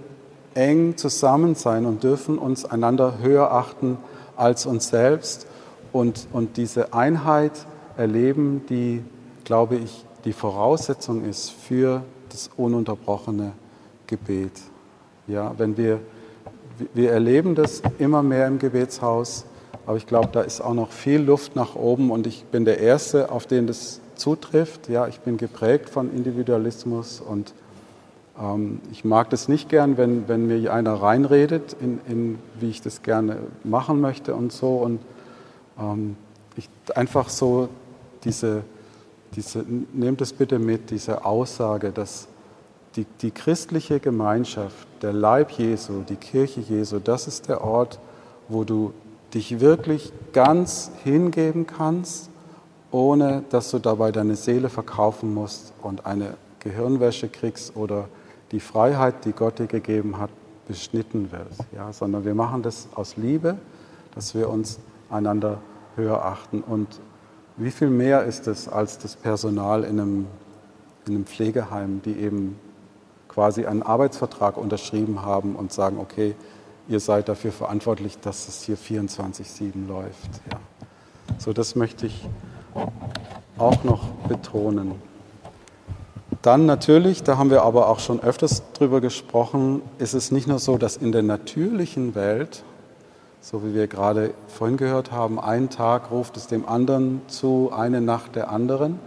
eng 0.53 0.97
zusammen 0.97 1.55
sein 1.55 1.85
und 1.85 2.03
dürfen 2.03 2.37
uns 2.37 2.65
einander 2.65 3.19
höher 3.19 3.51
achten 3.51 3.97
als 4.35 4.65
uns 4.65 4.89
selbst 4.89 5.47
und, 5.95 6.27
und 6.33 6.57
diese 6.57 6.93
Einheit 6.93 7.53
erleben, 7.95 8.65
die, 8.67 9.01
glaube 9.45 9.77
ich, 9.77 10.05
die 10.25 10.33
Voraussetzung 10.33 11.23
ist 11.23 11.51
für 11.51 12.03
das 12.27 12.49
ununterbrochene 12.57 13.53
Gebet. 14.05 14.51
Ja, 15.25 15.53
wenn 15.57 15.77
wir, 15.77 16.01
wir 16.93 17.13
erleben 17.13 17.55
das 17.55 17.81
immer 17.97 18.23
mehr 18.23 18.45
im 18.45 18.59
Gebetshaus, 18.59 19.45
aber 19.85 19.95
ich 19.95 20.05
glaube, 20.05 20.27
da 20.33 20.41
ist 20.41 20.59
auch 20.59 20.73
noch 20.73 20.91
viel 20.91 21.21
Luft 21.21 21.55
nach 21.55 21.75
oben 21.75 22.11
und 22.11 22.27
ich 22.27 22.43
bin 22.43 22.65
der 22.65 22.79
Erste, 22.81 23.31
auf 23.31 23.47
den 23.47 23.65
das 23.65 24.01
zutrifft. 24.15 24.89
Ja, 24.89 25.07
ich 25.07 25.21
bin 25.21 25.37
geprägt 25.37 25.89
von 25.89 26.13
Individualismus 26.13 27.21
und 27.21 27.53
ähm, 28.37 28.81
ich 28.91 29.05
mag 29.05 29.29
das 29.29 29.47
nicht 29.47 29.69
gern, 29.69 29.95
wenn, 29.95 30.27
wenn 30.27 30.47
mir 30.47 30.73
einer 30.73 30.95
reinredet, 30.95 31.77
in, 31.79 32.01
in, 32.09 32.39
wie 32.59 32.69
ich 32.69 32.81
das 32.81 33.01
gerne 33.01 33.37
machen 33.63 34.01
möchte 34.01 34.35
und 34.35 34.51
so. 34.51 34.75
Und 34.75 34.99
ähm, 35.79 36.15
ich, 36.55 36.69
einfach 36.95 37.29
so 37.29 37.69
diese, 38.23 38.63
diese, 39.35 39.65
nehmt 39.93 40.21
es 40.21 40.33
bitte 40.33 40.59
mit, 40.59 40.91
diese 40.91 41.25
Aussage, 41.25 41.91
dass 41.91 42.27
die, 42.95 43.05
die 43.21 43.31
christliche 43.31 43.99
Gemeinschaft, 43.99 44.87
der 45.01 45.13
Leib 45.13 45.51
Jesu, 45.51 46.01
die 46.07 46.15
Kirche 46.15 46.61
Jesu, 46.61 46.99
das 46.99 47.27
ist 47.27 47.47
der 47.49 47.61
Ort, 47.61 47.99
wo 48.47 48.63
du 48.63 48.93
dich 49.33 49.59
wirklich 49.59 50.13
ganz 50.31 50.91
hingeben 51.03 51.67
kannst, 51.67 52.29
ohne 52.91 53.43
dass 53.49 53.71
du 53.71 53.79
dabei 53.79 54.11
deine 54.11 54.35
Seele 54.35 54.69
verkaufen 54.69 55.33
musst 55.33 55.73
und 55.81 56.05
eine 56.05 56.35
Gehirnwäsche 56.59 57.27
kriegst 57.27 57.75
oder 57.75 58.07
die 58.51 58.59
Freiheit, 58.61 59.25
die 59.25 59.33
Gott 59.33 59.59
dir 59.59 59.67
gegeben 59.67 60.17
hat, 60.17 60.29
beschnitten 60.67 61.31
wird. 61.31 61.51
Ja, 61.75 61.91
sondern 61.91 62.23
wir 62.25 62.33
machen 62.33 62.63
das 62.63 62.87
aus 62.95 63.17
Liebe, 63.17 63.57
dass 64.15 64.33
wir 64.33 64.49
uns 64.49 64.79
einander 65.09 65.59
höher 65.95 66.23
achten. 66.23 66.61
Und 66.61 66.99
wie 67.57 67.71
viel 67.71 67.89
mehr 67.89 68.23
ist 68.23 68.47
es 68.47 68.67
als 68.67 68.97
das 68.97 69.15
Personal 69.15 69.83
in 69.83 69.99
einem, 69.99 70.27
in 71.07 71.15
einem 71.15 71.25
Pflegeheim, 71.25 72.01
die 72.03 72.13
eben 72.13 72.59
quasi 73.27 73.65
einen 73.65 73.83
Arbeitsvertrag 73.83 74.57
unterschrieben 74.57 75.21
haben 75.21 75.55
und 75.55 75.71
sagen, 75.71 75.97
okay, 75.99 76.35
ihr 76.87 76.99
seid 76.99 77.29
dafür 77.29 77.51
verantwortlich, 77.51 78.19
dass 78.19 78.47
es 78.47 78.63
hier 78.63 78.77
24-7 78.77 79.87
läuft. 79.87 80.29
Ja. 80.51 80.59
So, 81.37 81.53
das 81.53 81.75
möchte 81.75 82.05
ich 82.05 82.27
auch 83.57 83.83
noch 83.83 84.05
betonen. 84.27 84.93
Dann 86.41 86.65
natürlich, 86.65 87.23
da 87.23 87.37
haben 87.37 87.49
wir 87.49 87.63
aber 87.63 87.89
auch 87.89 87.99
schon 87.99 88.19
öfters 88.19 88.61
drüber 88.73 89.01
gesprochen, 89.01 89.81
ist 89.97 90.13
es 90.13 90.31
nicht 90.31 90.47
nur 90.47 90.59
so, 90.59 90.77
dass 90.77 90.95
in 90.95 91.11
der 91.11 91.23
natürlichen 91.23 92.13
Welt 92.13 92.63
so 93.45 93.63
wie 93.63 93.75
wir 93.75 93.85
gerade 93.85 94.33
vorhin 94.47 94.75
gehört 94.75 95.11
haben, 95.11 95.39
ein 95.39 95.69
Tag 95.69 96.09
ruft 96.09 96.35
es 96.35 96.47
dem 96.47 96.67
anderen 96.67 97.21
zu, 97.27 97.71
eine 97.71 98.01
Nacht 98.01 98.35
der 98.35 98.49
anderen. 98.49 98.97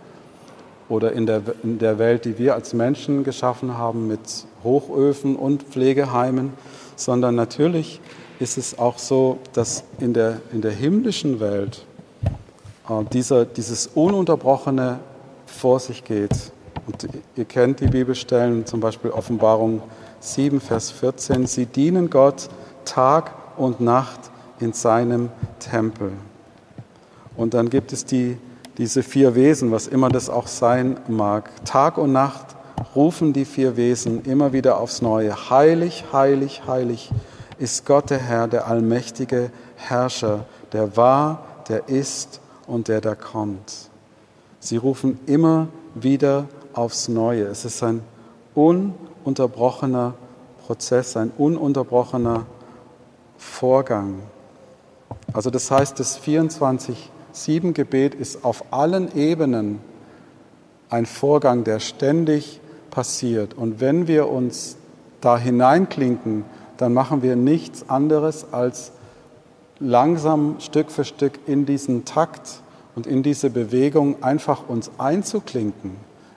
Oder 0.89 1.13
in 1.13 1.27
der, 1.27 1.43
in 1.65 1.81
der 1.81 1.99
Welt, 1.99 2.25
die 2.25 2.39
wir 2.39 2.55
als 2.55 2.73
Menschen 2.73 3.25
geschaffen 3.25 3.77
haben, 3.77 4.07
mit 4.07 4.47
Hochöfen 4.63 5.35
und 5.35 5.65
Pflegeheimen, 5.65 6.53
sondern 6.95 7.35
natürlich 7.35 8.01
ist 8.39 8.59
es 8.59 8.79
auch 8.79 8.99
so, 8.99 9.39
dass 9.55 9.83
in 9.99 10.15
der, 10.15 10.41
in 10.53 10.63
der 10.63 10.71
himmlischen 10.71 11.41
Welt 11.41 11.85
äh, 12.89 13.05
dieser, 13.13 13.45
dieses 13.45 13.89
Ununterbrochene 13.89 15.01
vor 15.47 15.81
sich 15.81 16.05
geht. 16.05 16.53
Und 16.87 17.09
ihr 17.35 17.45
kennt 17.45 17.81
die 17.81 17.89
Bibelstellen, 17.89 18.67
zum 18.67 18.79
Beispiel 18.79 19.11
Offenbarung 19.11 19.83
7, 20.21 20.61
Vers 20.61 20.93
14. 20.93 21.49
Sie 21.49 21.67
dienen 21.67 22.09
Gott 22.09 22.49
Tag 22.85 23.33
und 23.59 23.81
Nacht 23.81 24.31
in 24.61 24.73
seinem 24.73 25.31
Tempel. 25.59 26.13
Und 27.37 27.55
dann 27.55 27.71
gibt 27.71 27.93
es 27.93 28.05
die, 28.05 28.37
diese 28.79 29.03
vier 29.03 29.35
Wesen, 29.35 29.71
was 29.71 29.87
immer 29.87 30.09
das 30.09 30.29
auch 30.29 30.47
sein 30.47 30.99
mag. 31.09 31.51
Tag 31.65 31.99
und 31.99 32.13
Nacht 32.13 32.57
rufen 32.95 33.33
die 33.33 33.45
vier 33.45 33.77
Wesen 33.77 34.25
immer 34.25 34.53
wieder 34.53 34.81
aufs 34.81 35.03
Neue. 35.03 35.51
Heilig, 35.51 36.05
heilig, 36.13 36.63
heilig 36.67 37.11
ist 37.59 37.87
Gott 37.87 38.11
der 38.11 38.19
Herr, 38.19 38.49
der 38.49 38.67
allmächtige 38.69 39.51
Herrscher, 39.77 40.45
der 40.73 40.97
war, 40.97 41.43
der 41.69 41.89
ist 41.89 42.41
und 42.67 42.89
der 42.89 43.01
da 43.01 43.15
kommt. 43.15 43.91
Sie 44.61 44.77
rufen 44.77 45.19
immer 45.27 45.69
wieder 45.95 46.47
aufs 46.73 47.09
Neue. 47.09 47.45
Es 47.45 47.65
ist 47.65 47.83
ein 47.83 48.03
ununterbrochener 48.55 50.15
Prozess, 50.67 51.17
ein 51.17 51.31
ununterbrochener 51.37 52.47
Vorgang. 53.39 54.21
Also 55.33 55.49
das 55.51 55.71
heißt, 55.71 55.99
das 55.99 56.21
24-7-Gebet 56.21 58.15
ist 58.15 58.45
auf 58.45 58.73
allen 58.73 59.17
Ebenen 59.17 59.81
ein 60.91 61.07
Vorgang, 61.07 61.65
der 61.65 61.81
ständig 61.81 62.61
passiert. 62.91 63.55
Und 63.55 63.81
wenn 63.81 64.07
wir 64.07 64.29
uns 64.29 64.77
da 65.21 65.39
hineinklinken, 65.39 66.45
dann 66.77 66.93
machen 66.93 67.23
wir 67.23 67.37
nichts 67.37 67.89
anderes 67.89 68.53
als 68.53 68.93
langsam 69.81 70.57
Stück 70.61 70.91
für 70.91 71.05
Stück 71.05 71.39
in 71.47 71.67
diesen 71.67 72.05
Takt 72.05 72.63
und 72.95 73.07
in 73.07 73.23
diese 73.23 73.51
Bewegung 73.51 74.23
einfach 74.23 74.69
uns 74.69 74.91
einzuklinken. 74.99 75.93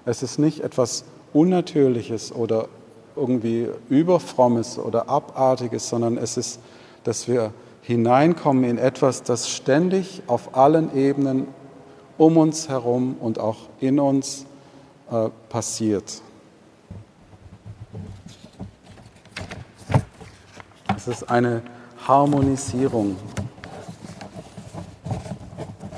Es 0.06 0.24
ist 0.24 0.38
nicht 0.38 0.62
etwas 0.62 1.06
Unnatürliches 1.34 2.34
oder 2.34 2.68
irgendwie 3.16 3.68
Überfrommes 3.90 4.78
oder 4.78 5.10
Abartiges, 5.10 5.90
sondern 5.90 6.18
es 6.18 6.38
ist, 6.38 6.60
dass 7.04 7.28
wir 7.28 7.54
hineinkommen 7.82 8.64
in 8.64 8.78
etwas, 8.78 9.24
das 9.24 9.50
ständig 9.50 10.24
auf 10.28 10.56
allen 10.56 10.96
Ebenen 10.96 11.48
um 12.18 12.38
uns 12.38 12.70
herum 12.70 13.16
und 13.20 13.40
auch 13.40 13.58
in 13.80 14.00
uns 14.00 14.46
äh, 15.10 15.30
passiert. 15.50 16.22
Es 20.96 21.08
ist 21.08 21.30
eine 21.32 21.64
Harmonisierung. 22.08 23.16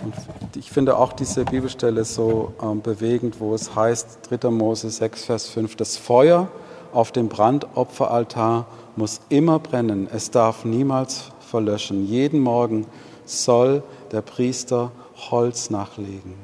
Und 0.02 0.13
ich 0.56 0.72
finde 0.72 0.98
auch 0.98 1.12
diese 1.12 1.44
Bibelstelle 1.44 2.06
so 2.06 2.54
ähm, 2.62 2.82
bewegend, 2.82 3.42
wo 3.42 3.54
es 3.54 3.76
heißt, 3.76 4.20
3. 4.30 4.50
Mose 4.50 4.89
6, 4.89 5.26
Vers 5.26 5.50
5, 5.50 5.76
das 5.76 5.98
Feuer 5.98 6.48
auf 6.94 7.12
dem 7.12 7.28
Brandopferaltar 7.28 8.66
muss 8.95 9.21
immer 9.29 9.60
brennen, 9.60 10.08
es 10.12 10.32
darf 10.32 10.65
niemals 10.65 11.32
verlöschen. 11.39 12.06
Jeden 12.06 12.39
Morgen 12.39 12.86
soll 13.25 13.84
der 14.12 14.21
Priester 14.21 14.91
Holz 15.29 15.69
nachlegen. 15.69 16.36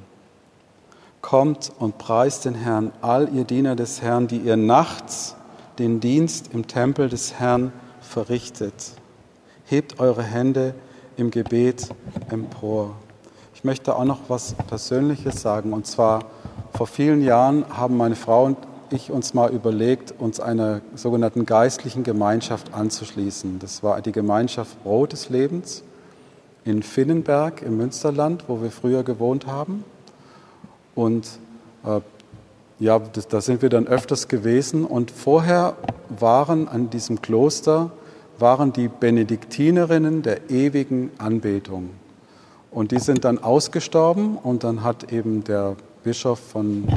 Kommt 1.21 1.71
und 1.79 1.97
preist 1.97 2.45
den 2.45 2.55
Herrn, 2.55 2.91
all 3.01 3.29
ihr 3.33 3.43
Diener 3.43 3.75
des 3.75 4.01
Herrn, 4.01 4.27
die 4.27 4.37
ihr 4.37 4.57
nachts 4.57 5.35
den 5.77 5.99
Dienst 5.99 6.53
im 6.53 6.67
Tempel 6.67 7.09
des 7.09 7.33
Herrn 7.33 7.71
verrichtet. 8.01 8.93
Hebt 9.65 9.99
eure 9.99 10.23
Hände 10.23 10.73
im 11.17 11.31
Gebet 11.31 11.89
empor. 12.29 12.95
Ich 13.53 13.63
möchte 13.63 13.95
auch 13.95 14.05
noch 14.05 14.19
was 14.29 14.53
Persönliches 14.67 15.41
sagen. 15.41 15.73
Und 15.73 15.85
zwar, 15.85 16.25
vor 16.73 16.87
vielen 16.87 17.21
Jahren 17.21 17.65
haben 17.69 17.97
meine 17.97 18.15
Frau 18.15 18.45
und 18.45 18.57
ich 18.95 19.11
uns 19.11 19.33
mal 19.33 19.51
überlegt, 19.51 20.13
uns 20.19 20.39
einer 20.39 20.81
sogenannten 20.95 21.45
geistlichen 21.45 22.03
Gemeinschaft 22.03 22.73
anzuschließen. 22.73 23.59
Das 23.59 23.83
war 23.83 24.01
die 24.01 24.11
Gemeinschaft 24.11 24.83
Brot 24.83 25.13
des 25.13 25.29
Lebens 25.29 25.83
in 26.65 26.83
Finnenberg 26.83 27.61
im 27.61 27.77
Münsterland, 27.77 28.45
wo 28.47 28.61
wir 28.61 28.71
früher 28.71 29.03
gewohnt 29.03 29.47
haben. 29.47 29.83
Und 30.95 31.27
äh, 31.85 32.01
ja, 32.79 32.99
das, 32.99 33.27
da 33.27 33.41
sind 33.41 33.61
wir 33.61 33.69
dann 33.69 33.87
öfters 33.87 34.27
gewesen. 34.27 34.85
Und 34.85 35.11
vorher 35.11 35.75
waren 36.09 36.67
an 36.67 36.89
diesem 36.89 37.21
Kloster 37.21 37.91
waren 38.39 38.71
die 38.71 38.87
Benediktinerinnen 38.87 40.21
der 40.21 40.49
ewigen 40.49 41.11
Anbetung. 41.17 41.89
Und 42.71 42.91
die 42.91 42.99
sind 42.99 43.25
dann 43.25 43.39
ausgestorben 43.39 44.37
und 44.37 44.63
dann 44.63 44.83
hat 44.83 45.11
eben 45.11 45.43
der 45.43 45.75
Bischof 46.03 46.39
von, 46.39 46.87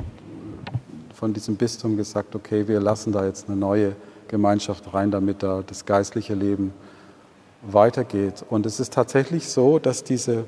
von 1.22 1.32
diesem 1.32 1.54
Bistum 1.54 1.96
gesagt, 1.96 2.34
okay, 2.34 2.66
wir 2.66 2.80
lassen 2.80 3.12
da 3.12 3.24
jetzt 3.24 3.48
eine 3.48 3.56
neue 3.56 3.94
Gemeinschaft 4.26 4.92
rein, 4.92 5.12
damit 5.12 5.44
da 5.44 5.62
das 5.64 5.86
geistliche 5.86 6.34
Leben 6.34 6.72
weitergeht. 7.62 8.44
Und 8.50 8.66
es 8.66 8.80
ist 8.80 8.92
tatsächlich 8.92 9.48
so, 9.48 9.78
dass 9.78 10.02
diese 10.02 10.46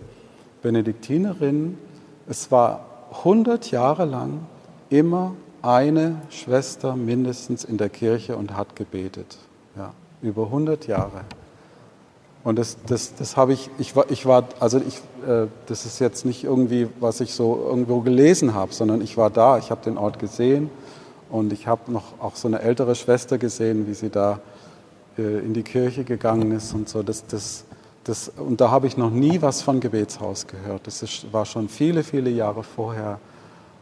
Benediktinerin, 0.62 1.78
es 2.26 2.50
war 2.50 3.06
100 3.18 3.70
Jahre 3.70 4.04
lang 4.04 4.48
immer 4.90 5.36
eine 5.62 6.20
Schwester 6.28 6.96
mindestens 6.96 7.62
in 7.62 7.76
der 7.76 7.88
Kirche 7.88 8.36
und 8.36 8.56
hat 8.56 8.74
gebetet. 8.74 9.38
Ja, 9.76 9.92
über 10.22 10.46
100 10.46 10.88
Jahre. 10.88 11.20
Und 12.44 12.58
das, 12.58 12.76
das, 12.86 13.14
das 13.14 13.38
habe 13.38 13.54
ich, 13.54 13.70
ich 13.78 13.96
war, 13.96 14.10
ich 14.10 14.26
war 14.26 14.44
also 14.60 14.78
ich, 14.78 14.98
äh, 15.26 15.46
das 15.66 15.86
ist 15.86 15.98
jetzt 15.98 16.26
nicht 16.26 16.44
irgendwie, 16.44 16.88
was 17.00 17.20
ich 17.20 17.32
so 17.32 17.66
irgendwo 17.66 18.00
gelesen 18.00 18.52
habe, 18.54 18.72
sondern 18.74 19.00
ich 19.00 19.16
war 19.16 19.30
da, 19.30 19.56
ich 19.56 19.70
habe 19.70 19.82
den 19.82 19.96
Ort 19.96 20.18
gesehen 20.18 20.70
und 21.30 21.54
ich 21.54 21.66
habe 21.66 21.90
noch 21.90 22.20
auch 22.20 22.36
so 22.36 22.46
eine 22.46 22.60
ältere 22.60 22.94
Schwester 22.94 23.38
gesehen, 23.38 23.86
wie 23.86 23.94
sie 23.94 24.10
da 24.10 24.40
äh, 25.16 25.38
in 25.38 25.54
die 25.54 25.62
Kirche 25.62 26.04
gegangen 26.04 26.52
ist 26.52 26.74
und 26.74 26.86
so. 26.86 27.02
Das, 27.02 27.26
das, 27.26 27.64
das, 28.04 28.30
und 28.36 28.60
da 28.60 28.70
habe 28.70 28.88
ich 28.88 28.98
noch 28.98 29.10
nie 29.10 29.40
was 29.40 29.62
von 29.62 29.80
Gebetshaus 29.80 30.46
gehört. 30.46 30.86
Das 30.86 31.02
ist, 31.02 31.32
war 31.32 31.46
schon 31.46 31.70
viele, 31.70 32.04
viele 32.04 32.28
Jahre 32.28 32.62
vorher. 32.62 33.20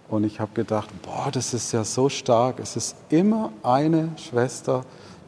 Und 0.09 0.22
ich 0.22 0.38
habe 0.38 0.53
gedacht, 0.55 0.88
boah, 1.03 1.31
das 1.33 1.53
ist 1.53 1.72
ja 1.72 1.83
so 1.83 2.09
stark. 2.09 2.61
Es 2.61 2.77
ist 2.77 2.94
immer 3.09 3.51
eine 3.64 4.11
Schwester 4.16 4.85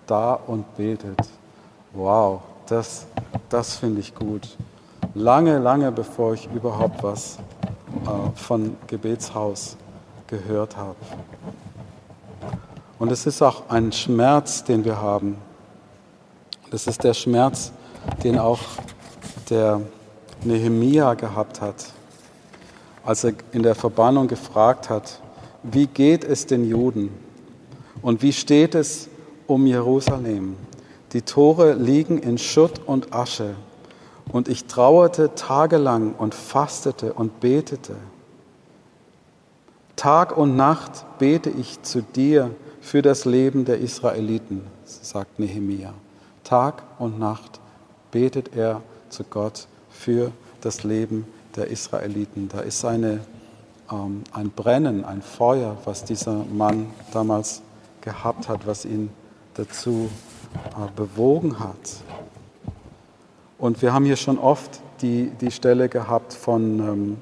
da 0.07 0.35
und 0.35 0.77
betet. 0.77 1.19
Wow, 1.93 2.43
das, 2.67 3.07
das 3.49 3.77
finde 3.77 4.01
ich 4.01 4.15
gut. 4.15 4.57
Lange, 5.15 5.59
lange 5.59 5.93
bevor 5.93 6.35
ich 6.35 6.49
überhaupt 6.55 7.03
was 7.03 7.39
äh, 8.05 8.37
von 8.37 8.77
Gebetshaus 8.87 9.77
gehört 10.27 10.77
habe. 10.77 10.97
Und 12.99 13.13
es 13.13 13.27
ist 13.27 13.43
auch 13.43 13.69
ein 13.69 13.93
Schmerz, 13.93 14.65
den 14.65 14.85
wir 14.85 15.01
haben. 15.01 15.37
Das 16.71 16.87
ist 16.87 17.05
der 17.05 17.15
Schmerz, 17.15 17.73
den 18.23 18.39
auch 18.39 18.61
der 19.51 19.81
Nehemia 20.43 21.15
gehabt 21.15 21.61
hat, 21.61 21.87
als 23.05 23.25
er 23.25 23.35
in 23.53 23.63
der 23.63 23.75
Verbannung 23.75 24.29
gefragt 24.29 24.91
hat, 24.91 25.21
wie 25.63 25.87
geht 25.87 26.25
es 26.25 26.47
den 26.47 26.69
Juden 26.69 27.11
und 28.03 28.23
wie 28.23 28.33
steht 28.33 28.75
es 28.75 29.09
um 29.47 29.67
Jerusalem? 29.67 30.57
Die 31.15 31.23
Tore 31.23 31.75
liegen 31.75 32.19
in 32.19 32.39
Schutt 32.39 32.81
und 32.87 33.15
Asche. 33.15 33.55
Und 34.33 34.49
ich 34.49 34.65
trauerte 34.65 35.37
tagelang 35.37 36.13
und 36.15 36.35
fastete 36.35 37.13
und 37.13 37.39
betete. 37.39 37.95
Tag 39.95 40.37
und 40.37 40.57
Nacht 40.57 41.07
bete 41.19 41.51
ich 41.51 41.81
zu 41.83 42.03
dir 42.03 42.51
für 42.81 43.01
das 43.01 43.27
Leben 43.27 43.65
der 43.65 43.79
Israeliten, 43.79 44.63
sagt 44.85 45.39
Nehemia. 45.39 45.95
Tag 46.43 46.83
und 46.99 47.21
Nacht 47.21 47.61
betet 48.11 48.57
er 48.57 48.83
zu 49.09 49.23
Gott 49.23 49.69
für 49.91 50.33
das 50.63 50.83
Leben 50.83 51.29
der 51.55 51.69
Israeliten. 51.69 52.49
Da 52.49 52.59
ist 52.59 52.85
eine, 52.85 53.21
ähm, 53.89 54.25
ein 54.33 54.51
Brennen, 54.51 55.05
ein 55.05 55.23
Feuer, 55.23 55.77
was 55.85 56.03
dieser 56.03 56.45
Mann 56.45 56.87
damals 57.13 57.63
gehabt 58.01 58.49
hat, 58.49 58.67
was 58.67 58.85
ihn 58.85 59.11
dazu 59.55 60.11
bewogen 60.97 61.59
hat. 61.59 62.03
Und 63.59 63.83
wir 63.83 63.93
haben 63.93 64.05
hier 64.05 64.17
schon 64.17 64.39
oft 64.39 64.81
die, 65.01 65.31
die 65.41 65.51
Stelle 65.51 65.89
gehabt 65.89 66.33
von, 66.33 66.81
ähm, 66.81 67.17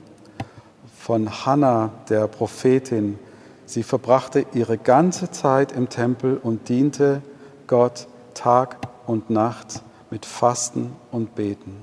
von 0.99 1.31
Hannah, 1.47 1.91
der 2.09 2.27
Prophetin. 2.27 3.19
Sie 3.67 3.83
verbrachte 3.83 4.47
ihre 4.55 4.79
ganze 4.79 5.31
Zeit 5.31 5.73
im 5.73 5.89
Tempel 5.89 6.39
und 6.43 6.69
diente 6.69 7.23
Gott 7.67 8.07
Tag 8.35 8.77
und 9.07 9.31
Nacht 9.31 9.83
mit 10.11 10.27
Fasten 10.27 10.93
und 11.11 11.35
Beten. 11.35 11.77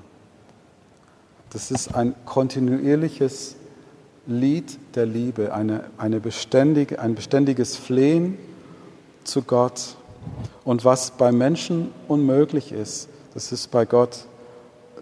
Das 1.52 1.72
ist 1.72 1.96
ein 1.96 2.14
kontinuierliches 2.26 3.56
Lied 4.28 4.78
der 4.96 5.08
Liebe, 5.08 5.54
eine, 5.54 5.86
eine 5.98 6.20
beständige, 6.20 7.00
ein 7.00 7.16
beständiges 7.16 7.76
Flehen 7.76 8.38
zu 9.24 9.42
Gott 9.42 9.96
und 10.64 10.86
was 10.86 11.12
bei 11.12 11.32
Menschen 11.32 11.92
unmöglich 12.08 12.72
ist, 12.72 13.10
das 13.34 13.52
ist 13.52 13.72
bei 13.72 13.86
Gott 13.86 14.26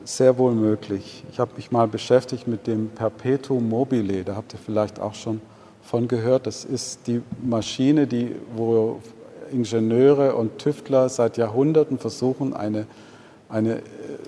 sehr 0.03 0.37
wohl 0.37 0.53
möglich. 0.53 1.23
Ich 1.31 1.39
habe 1.39 1.51
mich 1.57 1.71
mal 1.71 1.87
beschäftigt 1.87 2.47
mit 2.47 2.67
dem 2.67 2.89
Perpetuum 2.89 3.67
mobile, 3.67 4.23
da 4.23 4.35
habt 4.35 4.53
ihr 4.53 4.59
vielleicht 4.63 4.99
auch 4.99 5.13
schon 5.13 5.41
von 5.83 6.07
gehört. 6.07 6.47
Das 6.47 6.65
ist 6.65 7.07
die 7.07 7.21
Maschine, 7.41 8.07
die, 8.07 8.35
wo 8.55 9.01
Ingenieure 9.51 10.35
und 10.35 10.59
Tüftler 10.59 11.09
seit 11.09 11.37
Jahrhunderten 11.37 11.97
versuchen, 11.97 12.53
eine, 12.53 12.85
eine 13.49 13.81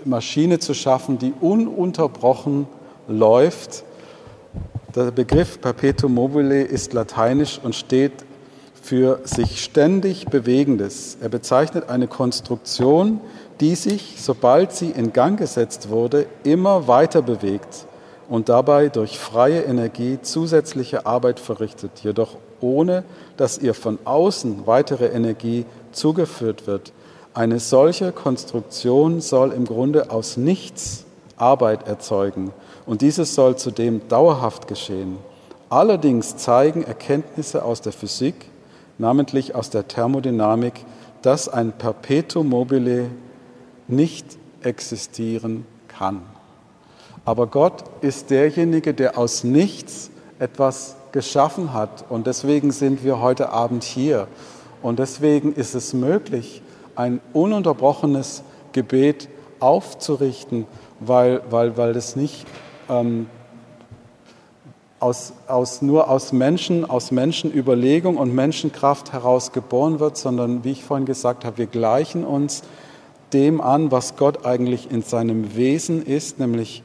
Maschine 0.06 0.60
zu 0.60 0.74
schaffen, 0.74 1.18
die 1.18 1.34
ununterbrochen 1.40 2.68
läuft. 3.08 3.84
Der 4.96 5.12
Begriff 5.12 5.62
Perpetuum 5.62 6.14
mobile 6.14 6.62
ist 6.64 6.94
lateinisch 6.94 7.60
und 7.62 7.76
steht 7.76 8.14
für 8.90 9.20
sich 9.24 9.64
ständig 9.64 10.26
Bewegendes. 10.26 11.20
Er 11.22 11.30
bezeichnet 11.30 11.90
eine 11.90 12.08
Konstruktion, 12.08 13.22
die 13.60 13.76
sich, 13.76 14.16
sobald 14.18 14.72
sie 14.72 14.90
in 14.90 15.14
Gang 15.14 15.38
gesetzt 15.38 15.90
wurde, 15.90 16.26
immer 16.44 16.88
weiter 16.88 17.22
bewegt 17.22 17.86
und 18.30 18.50
dabei 18.50 18.90
durch 18.90 19.20
freie 19.20 19.62
Energie 19.62 20.18
zusätzliche 20.24 21.06
Arbeit 21.06 21.40
verrichtet, 21.40 21.92
jedoch 22.02 22.38
ohne 22.62 23.04
dass 23.38 23.60
ihr 23.60 23.76
von 23.76 24.00
außen 24.06 24.66
weitere 24.66 25.06
Energie 25.06 25.66
zugeführt 25.92 26.66
wird. 26.66 26.92
Eine 27.36 27.60
solche 27.60 28.12
Konstruktion 28.12 29.22
soll 29.22 29.52
im 29.52 29.66
Grunde 29.66 30.10
aus 30.10 30.36
nichts 30.36 31.06
Arbeit 31.38 31.88
erzeugen 31.88 32.54
und 32.88 33.02
dieses 33.02 33.36
soll 33.36 33.56
zudem 33.56 34.02
dauerhaft 34.08 34.68
geschehen. 34.68 35.20
Allerdings 35.70 36.38
zeigen 36.38 36.82
Erkenntnisse 36.82 37.64
aus 37.64 37.82
der 37.82 37.94
Physik, 37.94 38.50
namentlich 39.00 39.56
aus 39.56 39.72
der 39.72 39.88
Thermodynamik, 39.88 40.86
dass 41.24 41.50
ein 41.50 41.72
Perpetuum 41.72 42.50
mobile 42.50 43.10
nicht 43.88 44.38
existieren 44.62 45.66
kann. 45.88 46.22
Aber 47.26 47.48
Gott 47.48 47.84
ist 48.02 48.30
derjenige, 48.30 48.94
der 48.94 49.18
aus 49.18 49.44
nichts 49.44 50.12
etwas 50.38 50.96
geschaffen 51.12 51.74
hat. 51.74 52.06
Und 52.10 52.28
deswegen 52.28 52.72
sind 52.72 53.04
wir 53.04 53.20
heute 53.20 53.50
Abend 53.50 53.84
hier. 53.84 54.28
Und 54.82 55.00
deswegen 55.00 55.54
ist 55.54 55.76
es 55.76 55.94
möglich, 55.94 56.62
ein 56.96 57.20
ununterbrochenes 57.34 58.44
Gebet 58.72 59.30
aufzurichten, 59.60 60.66
weil, 61.00 61.42
weil, 61.50 61.78
weil 61.78 61.94
das 61.94 62.16
nicht 62.16 62.46
ähm, 62.90 63.28
aus, 65.00 65.34
aus, 65.48 65.82
nur 65.82 66.10
aus 66.10 66.34
Menschen, 66.34 66.90
aus 66.90 67.12
Menschenüberlegung 67.12 68.18
und 68.18 68.34
Menschenkraft 68.34 69.14
heraus 69.14 69.52
geboren 69.52 70.00
wird, 70.00 70.18
sondern 70.18 70.64
wie 70.64 70.72
ich 70.72 70.84
vorhin 70.84 71.06
gesagt 71.06 71.46
habe, 71.46 71.58
wir 71.58 71.68
gleichen 71.68 72.26
uns 72.26 72.64
dem 73.34 73.62
an, 73.62 73.92
was 73.92 74.16
Gott 74.16 74.46
eigentlich 74.46 74.92
in 74.92 75.02
seinem 75.02 75.56
Wesen 75.56 76.06
ist, 76.06 76.40
nämlich 76.40 76.84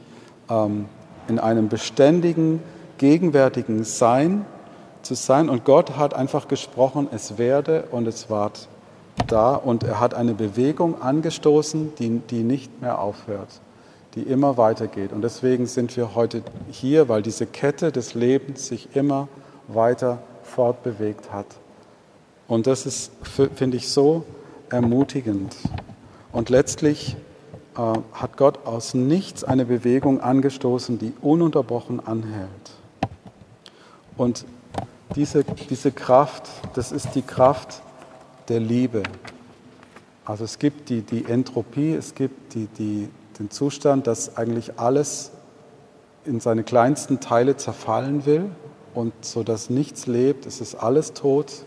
ähm, 0.49 0.85
in 1.27 1.39
einem 1.39 1.69
beständigen, 1.69 2.61
gegenwärtigen 2.97 3.83
Sein 3.83 4.45
zu 5.01 5.15
sein. 5.15 5.49
Und 5.49 5.65
Gott 5.65 5.97
hat 5.97 6.13
einfach 6.13 6.47
gesprochen, 6.47 7.07
es 7.11 7.37
werde 7.37 7.85
und 7.91 8.07
es 8.07 8.29
ward 8.29 8.67
da. 9.27 9.55
Und 9.55 9.83
er 9.83 9.99
hat 9.99 10.13
eine 10.13 10.33
Bewegung 10.33 11.01
angestoßen, 11.01 11.93
die, 11.95 12.19
die 12.29 12.43
nicht 12.43 12.81
mehr 12.81 12.99
aufhört, 12.99 13.61
die 14.15 14.21
immer 14.21 14.57
weitergeht. 14.57 15.11
Und 15.11 15.21
deswegen 15.21 15.67
sind 15.67 15.95
wir 15.97 16.15
heute 16.15 16.41
hier, 16.71 17.09
weil 17.09 17.21
diese 17.21 17.45
Kette 17.45 17.91
des 17.91 18.13
Lebens 18.13 18.67
sich 18.67 18.95
immer 18.95 19.27
weiter 19.67 20.19
fortbewegt 20.43 21.31
hat. 21.31 21.47
Und 22.47 22.67
das 22.67 22.85
ist, 22.85 23.11
finde 23.55 23.77
ich, 23.77 23.89
so 23.89 24.23
ermutigend. 24.69 25.55
Und 26.31 26.49
letztlich 26.49 27.17
äh, 27.75 27.81
hat 28.13 28.37
Gott 28.37 28.65
aus 28.65 28.93
nichts 28.93 29.43
eine 29.43 29.65
Bewegung 29.65 30.21
angestoßen, 30.21 30.99
die 30.99 31.13
ununterbrochen 31.21 32.05
anhält. 32.05 32.49
Und 34.17 34.45
diese, 35.15 35.43
diese 35.43 35.91
Kraft, 35.91 36.43
das 36.73 36.91
ist 36.91 37.15
die 37.15 37.21
Kraft 37.21 37.81
der 38.47 38.59
Liebe. 38.59 39.03
Also 40.23 40.43
es 40.43 40.57
gibt 40.57 40.89
die, 40.89 41.01
die 41.01 41.25
Entropie, 41.25 41.93
es 41.93 42.15
gibt 42.15 42.53
die, 42.53 42.67
die, 42.67 43.09
den 43.39 43.49
Zustand, 43.51 44.07
dass 44.07 44.37
eigentlich 44.37 44.79
alles 44.79 45.31
in 46.25 46.39
seine 46.39 46.63
kleinsten 46.63 47.19
Teile 47.19 47.57
zerfallen 47.57 48.25
will 48.25 48.49
und 48.93 49.13
so 49.21 49.43
dass 49.43 49.69
nichts 49.69 50.07
lebt, 50.07 50.45
es 50.45 50.61
ist 50.61 50.75
alles 50.75 51.13
tot. 51.13 51.65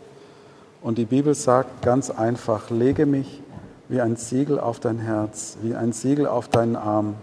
Und 0.81 0.99
die 0.99 1.05
Bibel 1.05 1.35
sagt 1.35 1.83
ganz 1.83 2.11
einfach, 2.11 2.71
lege 2.71 3.07
mich 3.07 3.43
wie 3.89 4.01
ein 4.01 4.17
Siegel 4.17 4.59
auf 4.61 4.81
dein 4.81 4.99
Herz, 4.99 5.59
wie 5.63 5.75
ein 5.75 5.93
Siegel 5.93 6.27
auf 6.27 6.49
deinen 6.49 6.77
Arm. 6.77 7.15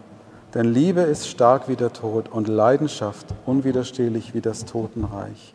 Denn 0.53 0.65
Liebe 0.73 1.01
ist 1.01 1.27
stark 1.27 1.67
wie 1.67 1.75
der 1.75 1.91
Tod 1.91 2.29
und 2.29 2.47
Leidenschaft 2.47 3.27
unwiderstehlich 3.45 4.33
wie 4.33 4.41
das 4.41 4.65
Totenreich. 4.65 5.53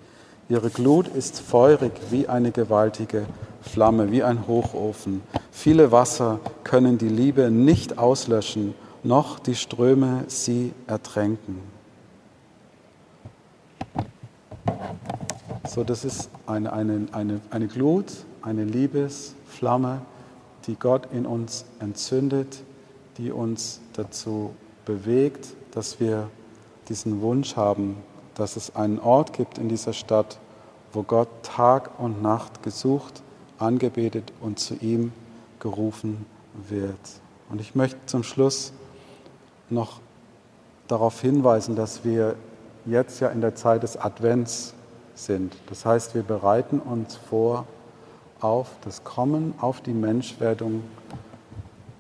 Ihre 0.51 0.69
Glut 0.69 1.07
ist 1.07 1.41
feurig 1.41 1.93
wie 2.11 2.27
eine 2.27 2.51
gewaltige 2.51 3.25
Flamme, 3.63 4.11
wie 4.11 4.25
ein 4.25 4.49
Hochofen. 4.49 5.23
Viele 5.53 5.93
Wasser 5.93 6.41
können 6.65 6.99
die 6.99 7.09
Liebe 7.09 7.53
nicht 7.53 7.99
auslöschen, 7.99 8.75
noch 9.05 9.39
die 9.39 9.55
Ströme 9.55 10.25
sie 10.27 10.73
ertränken. 10.89 11.61
So, 15.69 15.85
das 15.85 16.05
ist 16.05 16.31
eine, 16.49 16.73
eine, 16.73 17.07
eine, 17.13 17.41
eine 17.51 17.69
Glut, 17.69 18.07
eine 18.43 18.65
Liebesflamme, 18.65 20.03
die 20.67 20.75
Gott 20.75 21.13
in 21.13 21.27
uns 21.27 21.65
entzündet, 21.79 22.65
die 23.19 23.31
uns 23.31 23.81
dazu 23.93 24.53
bewegt, 24.85 25.55
dass 25.71 26.01
wir 26.01 26.29
diesen 26.89 27.21
Wunsch 27.21 27.55
haben, 27.55 27.99
dass 28.41 28.57
es 28.57 28.75
einen 28.75 28.99
Ort 28.99 29.35
gibt 29.35 29.59
in 29.59 29.69
dieser 29.69 29.93
Stadt, 29.93 30.39
wo 30.93 31.03
Gott 31.03 31.29
Tag 31.43 31.91
und 31.99 32.23
Nacht 32.23 32.63
gesucht, 32.63 33.23
angebetet 33.59 34.33
und 34.41 34.59
zu 34.59 34.75
ihm 34.77 35.13
gerufen 35.59 36.25
wird. 36.69 36.99
Und 37.51 37.61
ich 37.61 37.75
möchte 37.75 37.99
zum 38.07 38.23
Schluss 38.23 38.73
noch 39.69 40.01
darauf 40.89 41.21
hinweisen, 41.21 41.77
dass 41.77 42.03
wir 42.05 42.35
jetzt 42.87 43.21
ja 43.21 43.29
in 43.29 43.43
der 43.43 43.55
Zeit 43.55 43.83
des 43.83 43.99
Advents 43.99 44.75
sind. 45.15 45.55
Das 45.69 45.85
heißt, 45.85 46.15
wir 46.15 46.23
bereiten 46.23 46.81
uns 46.81 47.17
vor 47.17 47.67
auf 48.41 48.69
das 48.83 49.05
Kommen, 49.05 49.53
auf 49.61 49.83
die 49.83 49.93
Menschwerdung 49.93 50.83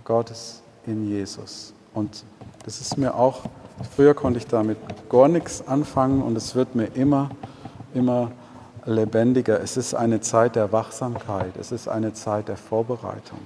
Gottes 0.05 0.62
in 0.87 1.07
Jesus. 1.07 1.74
Und 1.92 2.24
das 2.64 2.81
ist 2.81 2.96
mir 2.96 3.14
auch 3.14 3.42
Früher 3.96 4.14
konnte 4.14 4.38
ich 4.38 4.46
damit 4.46 4.78
gar 5.08 5.28
nichts 5.28 5.66
anfangen 5.66 6.22
und 6.22 6.36
es 6.36 6.54
wird 6.54 6.74
mir 6.74 6.86
immer, 6.94 7.30
immer 7.94 8.30
lebendiger. 8.84 9.60
Es 9.60 9.76
ist 9.76 9.94
eine 9.94 10.20
Zeit 10.20 10.56
der 10.56 10.72
Wachsamkeit, 10.72 11.56
es 11.58 11.72
ist 11.72 11.88
eine 11.88 12.12
Zeit 12.12 12.48
der 12.48 12.56
Vorbereitung. 12.56 13.38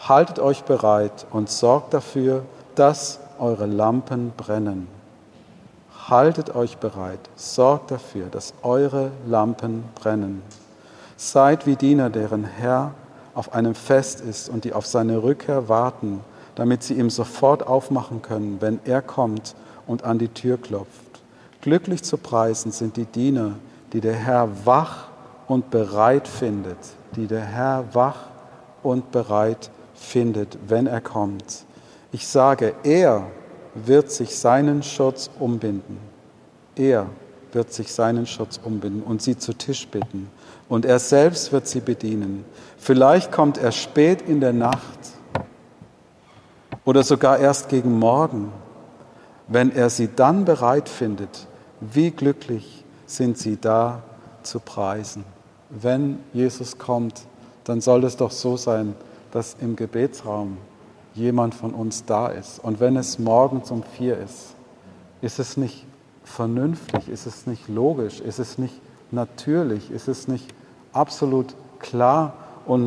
Haltet 0.00 0.38
euch 0.38 0.64
bereit 0.64 1.26
und 1.30 1.48
sorgt 1.48 1.94
dafür, 1.94 2.44
dass 2.74 3.20
eure 3.38 3.66
Lampen 3.66 4.32
brennen. 4.36 4.88
Haltet 6.08 6.54
euch 6.54 6.78
bereit, 6.78 7.20
sorgt 7.36 7.90
dafür, 7.90 8.26
dass 8.26 8.54
eure 8.62 9.12
Lampen 9.26 9.84
brennen. 9.94 10.42
Seid 11.16 11.66
wie 11.66 11.76
Diener, 11.76 12.10
deren 12.10 12.44
Herr 12.44 12.92
auf 13.34 13.54
einem 13.54 13.74
Fest 13.74 14.20
ist 14.20 14.48
und 14.48 14.64
die 14.64 14.72
auf 14.72 14.86
seine 14.86 15.22
Rückkehr 15.22 15.68
warten 15.68 16.20
damit 16.54 16.82
sie 16.82 16.94
ihm 16.94 17.10
sofort 17.10 17.66
aufmachen 17.66 18.22
können, 18.22 18.58
wenn 18.60 18.80
er 18.84 19.02
kommt 19.02 19.54
und 19.86 20.04
an 20.04 20.18
die 20.18 20.28
Tür 20.28 20.58
klopft. 20.58 21.22
Glücklich 21.60 22.02
zu 22.02 22.16
preisen 22.16 22.72
sind 22.72 22.96
die 22.96 23.04
Diener, 23.04 23.52
die 23.92 24.00
der 24.00 24.14
Herr 24.14 24.48
wach 24.64 25.08
und 25.48 25.70
bereit 25.70 26.26
findet, 26.26 26.78
die 27.16 27.26
der 27.26 27.44
Herr 27.44 27.84
wach 27.92 28.26
und 28.82 29.12
bereit 29.12 29.70
findet, 29.94 30.58
wenn 30.66 30.86
er 30.86 31.00
kommt. 31.00 31.64
Ich 32.10 32.26
sage, 32.26 32.74
er 32.82 33.26
wird 33.74 34.10
sich 34.10 34.36
seinen 34.36 34.82
Schutz 34.82 35.30
umbinden. 35.38 35.98
Er 36.76 37.06
wird 37.52 37.72
sich 37.72 37.92
seinen 37.92 38.26
Schutz 38.26 38.60
umbinden 38.62 39.02
und 39.02 39.22
sie 39.22 39.38
zu 39.38 39.52
Tisch 39.52 39.86
bitten. 39.88 40.28
Und 40.68 40.84
er 40.84 40.98
selbst 40.98 41.52
wird 41.52 41.66
sie 41.66 41.80
bedienen. 41.80 42.44
Vielleicht 42.78 43.30
kommt 43.30 43.58
er 43.58 43.72
spät 43.72 44.22
in 44.22 44.40
der 44.40 44.52
Nacht 44.52 45.11
oder 46.84 47.02
sogar 47.02 47.38
erst 47.38 47.68
gegen 47.68 47.98
morgen, 47.98 48.52
wenn 49.48 49.74
er 49.74 49.90
sie 49.90 50.08
dann 50.14 50.44
bereit 50.44 50.88
findet, 50.88 51.46
wie 51.80 52.10
glücklich 52.10 52.84
sind 53.06 53.38
sie 53.38 53.60
da 53.60 54.02
zu 54.42 54.60
preisen. 54.60 55.24
Wenn 55.70 56.18
Jesus 56.32 56.78
kommt, 56.78 57.26
dann 57.64 57.80
soll 57.80 58.04
es 58.04 58.16
doch 58.16 58.30
so 58.30 58.56
sein, 58.56 58.94
dass 59.30 59.56
im 59.60 59.76
Gebetsraum 59.76 60.58
jemand 61.14 61.54
von 61.54 61.74
uns 61.74 62.04
da 62.04 62.28
ist. 62.28 62.58
Und 62.62 62.80
wenn 62.80 62.96
es 62.96 63.18
morgens 63.18 63.70
um 63.70 63.82
vier 63.82 64.18
ist, 64.18 64.54
ist 65.20 65.38
es 65.38 65.56
nicht 65.56 65.86
vernünftig, 66.24 67.08
ist 67.08 67.26
es 67.26 67.46
nicht 67.46 67.68
logisch, 67.68 68.20
ist 68.20 68.38
es 68.38 68.58
nicht 68.58 68.74
natürlich, 69.10 69.90
ist 69.90 70.08
es 70.08 70.28
nicht 70.28 70.52
absolut 70.92 71.54
klar 71.78 72.34
und 72.66 72.84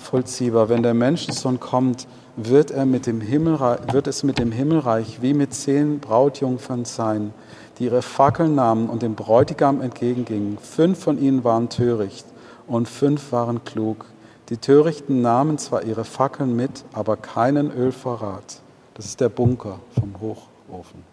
nachvollziehbar, 0.00 0.68
wenn 0.70 0.82
der 0.82 0.94
Menschensohn 0.94 1.60
kommt, 1.60 2.06
wird, 2.36 2.70
er 2.70 2.86
mit 2.86 3.06
dem 3.06 3.20
Himmelreich, 3.20 3.80
wird 3.92 4.06
es 4.06 4.22
mit 4.22 4.38
dem 4.38 4.50
Himmelreich 4.50 5.20
wie 5.20 5.34
mit 5.34 5.52
zehn 5.52 6.00
Brautjungfern 6.00 6.86
sein, 6.86 7.34
die 7.78 7.84
ihre 7.84 8.00
Fackeln 8.00 8.54
nahmen 8.54 8.88
und 8.88 9.02
dem 9.02 9.14
Bräutigam 9.14 9.82
entgegengingen. 9.82 10.58
Fünf 10.58 11.00
von 11.00 11.20
ihnen 11.20 11.44
waren 11.44 11.68
töricht 11.68 12.24
und 12.66 12.88
fünf 12.88 13.30
waren 13.32 13.62
klug. 13.64 14.06
Die 14.48 14.56
Törichten 14.56 15.20
nahmen 15.20 15.58
zwar 15.58 15.84
ihre 15.84 16.04
Fackeln 16.04 16.56
mit, 16.56 16.84
aber 16.94 17.16
keinen 17.16 17.70
Ölvorrat. 17.70 18.60
Das 18.94 19.04
ist 19.04 19.20
der 19.20 19.28
Bunker 19.28 19.80
vom 19.98 20.14
Hochofen, 20.20 21.04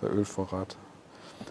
der 0.00 0.12
Ölvorrat. 0.12 0.76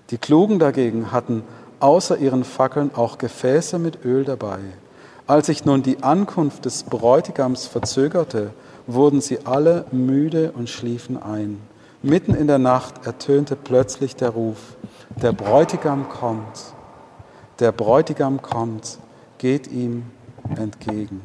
Die 0.10 0.18
Klugen 0.18 0.58
dagegen 0.58 1.12
hatten 1.12 1.44
außer 1.80 2.18
ihren 2.18 2.44
Fackeln 2.44 2.90
auch 2.96 3.18
Gefäße 3.18 3.78
mit 3.78 4.04
Öl 4.04 4.26
dabei. 4.26 4.60
Als 5.28 5.48
sich 5.48 5.66
nun 5.66 5.82
die 5.82 6.04
Ankunft 6.04 6.66
des 6.66 6.84
Bräutigams 6.84 7.66
verzögerte, 7.66 8.52
wurden 8.86 9.22
sie 9.22 9.46
alle 9.46 9.86
müde 9.92 10.52
und 10.52 10.70
schliefen 10.70 11.22
ein. 11.22 11.60
Mitten 12.04 12.36
in 12.36 12.46
der 12.46 12.60
Nacht 12.60 13.08
ertönte 13.08 13.56
plötzlich 13.56 14.16
der 14.16 14.30
Ruf, 14.30 14.76
der 15.20 15.32
Bräutigam 15.32 16.08
kommt, 16.10 16.76
der 17.60 17.72
Bräutigam 17.72 18.44
kommt, 18.44 19.00
geht 19.40 19.68
ihm 19.68 20.04
entgegen. 20.56 21.22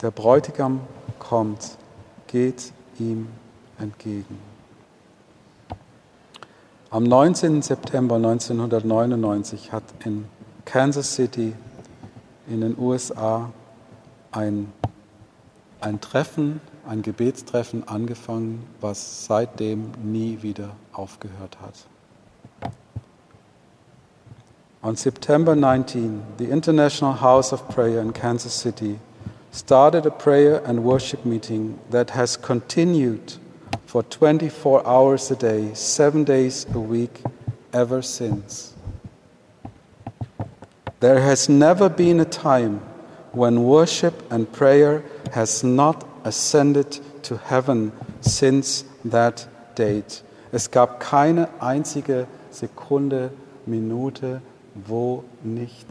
Der 0.00 0.10
Bräutigam 0.10 0.80
kommt, 1.20 1.76
geht 2.26 2.72
ihm 2.98 3.28
entgegen. 3.78 4.38
Am 6.90 7.04
19. 7.04 7.62
September 7.62 8.16
1999 8.16 9.72
hat 9.72 9.84
in 10.04 10.24
Kansas 10.64 11.14
City 11.14 11.54
in 12.52 12.60
den 12.60 12.78
USA 12.78 13.50
ein, 14.30 14.72
ein 15.80 16.00
Treffen 16.00 16.60
ein 16.86 17.02
Gebetstreffen 17.02 17.86
angefangen, 17.86 18.66
was 18.80 19.26
seitdem 19.26 19.92
nie 20.02 20.42
wieder 20.42 20.70
aufgehört 20.92 21.58
hat. 21.60 21.74
On 24.82 24.96
September 24.96 25.54
19, 25.54 26.22
the 26.38 26.46
International 26.46 27.20
House 27.20 27.52
of 27.52 27.68
Prayer 27.68 28.02
in 28.02 28.12
Kansas 28.12 28.52
City 28.52 28.98
started 29.52 30.06
a 30.06 30.10
prayer 30.10 30.60
and 30.66 30.82
worship 30.82 31.24
meeting 31.24 31.78
that 31.90 32.10
has 32.10 32.36
continued 32.36 33.34
for 33.86 34.02
24 34.02 34.84
hours 34.84 35.30
a 35.30 35.36
day, 35.36 35.72
seven 35.74 36.24
days 36.24 36.66
a 36.74 36.80
week, 36.80 37.22
ever 37.72 38.02
since. 38.02 38.71
There 41.02 41.20
has 41.20 41.48
never 41.48 41.88
been 41.88 42.20
a 42.20 42.24
time 42.24 42.80
when 43.32 43.64
worship 43.64 44.14
and 44.30 44.46
prayer 44.52 45.02
has 45.32 45.64
not 45.64 46.06
ascended 46.22 47.00
to 47.24 47.38
heaven 47.38 47.90
since 48.20 48.84
that 49.10 49.48
date. 49.74 50.22
Es 50.52 50.70
gab 50.70 51.00
keine 51.00 51.48
einzige 51.58 52.28
Sekunde, 52.52 53.32
Minute, 53.66 54.42
wo 54.76 55.24
nicht 55.42 55.88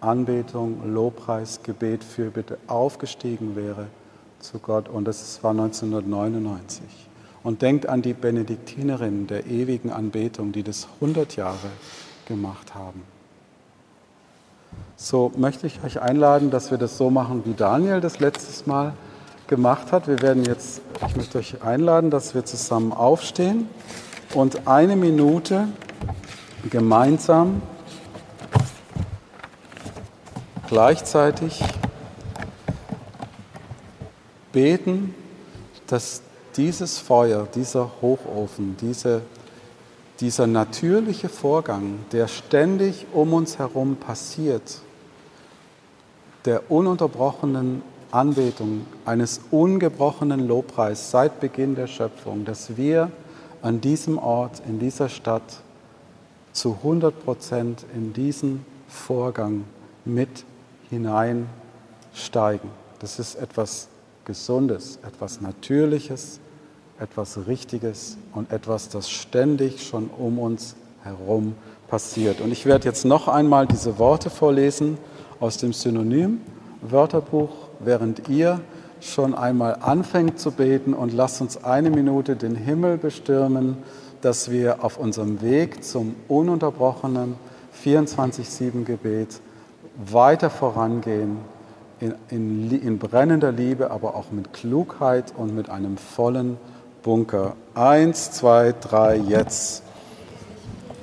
Anbetung, 0.00 0.94
Lobpreis, 0.94 1.60
Gebet, 1.62 2.02
Fürbitte 2.02 2.56
aufgestiegen 2.66 3.56
wäre 3.56 3.88
zu 4.40 4.58
Gott. 4.58 4.88
Und 4.88 5.04
das 5.04 5.42
war 5.42 5.50
1999. 5.50 6.82
Und 7.42 7.60
denkt 7.60 7.90
an 7.90 8.00
die 8.00 8.14
Benediktinerinnen 8.14 9.26
der 9.26 9.44
ewigen 9.44 9.92
Anbetung, 9.92 10.52
die 10.52 10.62
das 10.62 10.88
100 11.02 11.36
Jahre 11.36 11.68
gemacht 12.24 12.74
haben. 12.74 13.02
So 14.96 15.32
möchte 15.36 15.66
ich 15.66 15.82
euch 15.84 16.00
einladen, 16.00 16.50
dass 16.50 16.70
wir 16.70 16.78
das 16.78 16.96
so 16.96 17.10
machen, 17.10 17.42
wie 17.44 17.54
Daniel 17.54 18.00
das 18.00 18.20
letztes 18.20 18.66
Mal 18.66 18.92
gemacht 19.46 19.92
hat. 19.92 20.08
Wir 20.08 20.22
werden 20.22 20.44
jetzt, 20.44 20.80
ich 21.06 21.16
möchte 21.16 21.38
euch 21.38 21.62
einladen, 21.62 22.10
dass 22.10 22.34
wir 22.34 22.44
zusammen 22.44 22.92
aufstehen 22.92 23.68
und 24.34 24.66
eine 24.66 24.96
Minute 24.96 25.68
gemeinsam 26.70 27.60
gleichzeitig 30.68 31.62
beten, 34.52 35.14
dass 35.86 36.22
dieses 36.56 36.98
Feuer, 36.98 37.46
dieser 37.54 37.90
Hochofen, 38.00 38.76
diese, 38.80 39.22
dieser 40.20 40.46
natürliche 40.46 41.28
Vorgang, 41.28 41.98
der 42.12 42.28
ständig 42.28 43.06
um 43.12 43.32
uns 43.32 43.58
herum 43.58 43.96
passiert, 43.96 44.80
der 46.44 46.70
ununterbrochenen 46.70 47.82
Anbetung, 48.10 48.86
eines 49.04 49.40
ungebrochenen 49.50 50.46
Lobpreis 50.46 51.10
seit 51.10 51.40
Beginn 51.40 51.74
der 51.74 51.88
Schöpfung, 51.88 52.44
dass 52.44 52.76
wir 52.76 53.10
an 53.60 53.80
diesem 53.80 54.18
Ort, 54.18 54.62
in 54.68 54.78
dieser 54.78 55.08
Stadt 55.08 55.62
zu 56.52 56.74
100 56.74 57.24
Prozent 57.24 57.84
in 57.94 58.12
diesen 58.12 58.64
Vorgang 58.86 59.64
mit 60.04 60.44
hineinsteigen. 60.90 62.70
Das 63.00 63.18
ist 63.18 63.34
etwas 63.34 63.88
Gesundes, 64.24 64.98
etwas 65.04 65.40
Natürliches, 65.40 66.38
etwas 67.00 67.46
Richtiges 67.46 68.16
und 68.32 68.52
etwas, 68.52 68.88
das 68.88 69.10
ständig 69.10 69.86
schon 69.86 70.08
um 70.08 70.38
uns 70.38 70.76
herum 71.02 71.54
passiert. 71.88 72.40
Und 72.40 72.52
ich 72.52 72.66
werde 72.66 72.86
jetzt 72.86 73.04
noch 73.04 73.28
einmal 73.28 73.66
diese 73.66 73.98
Worte 73.98 74.30
vorlesen 74.30 74.98
aus 75.40 75.58
dem 75.58 75.72
Synonym-Wörterbuch, 75.72 77.50
während 77.80 78.28
ihr 78.28 78.60
schon 79.00 79.34
einmal 79.34 79.76
anfängt 79.80 80.38
zu 80.38 80.50
beten 80.50 80.94
und 80.94 81.12
lasst 81.12 81.40
uns 81.40 81.62
eine 81.62 81.90
Minute 81.90 82.36
den 82.36 82.56
Himmel 82.56 82.96
bestürmen, 82.96 83.76
dass 84.22 84.50
wir 84.50 84.82
auf 84.82 84.96
unserem 84.96 85.42
Weg 85.42 85.84
zum 85.84 86.14
ununterbrochenen 86.28 87.34
24-7-Gebet 87.84 89.40
weiter 89.96 90.48
vorangehen, 90.48 91.38
in, 92.00 92.14
in, 92.30 92.80
in 92.80 92.98
brennender 92.98 93.52
Liebe, 93.52 93.90
aber 93.90 94.14
auch 94.14 94.30
mit 94.30 94.52
Klugheit 94.52 95.32
und 95.36 95.54
mit 95.54 95.68
einem 95.68 95.96
vollen 95.96 96.56
Bunker. 97.04 97.54
Eins, 97.74 98.32
zwei, 98.32 98.72
drei, 98.80 99.16
jetzt. 99.16 99.82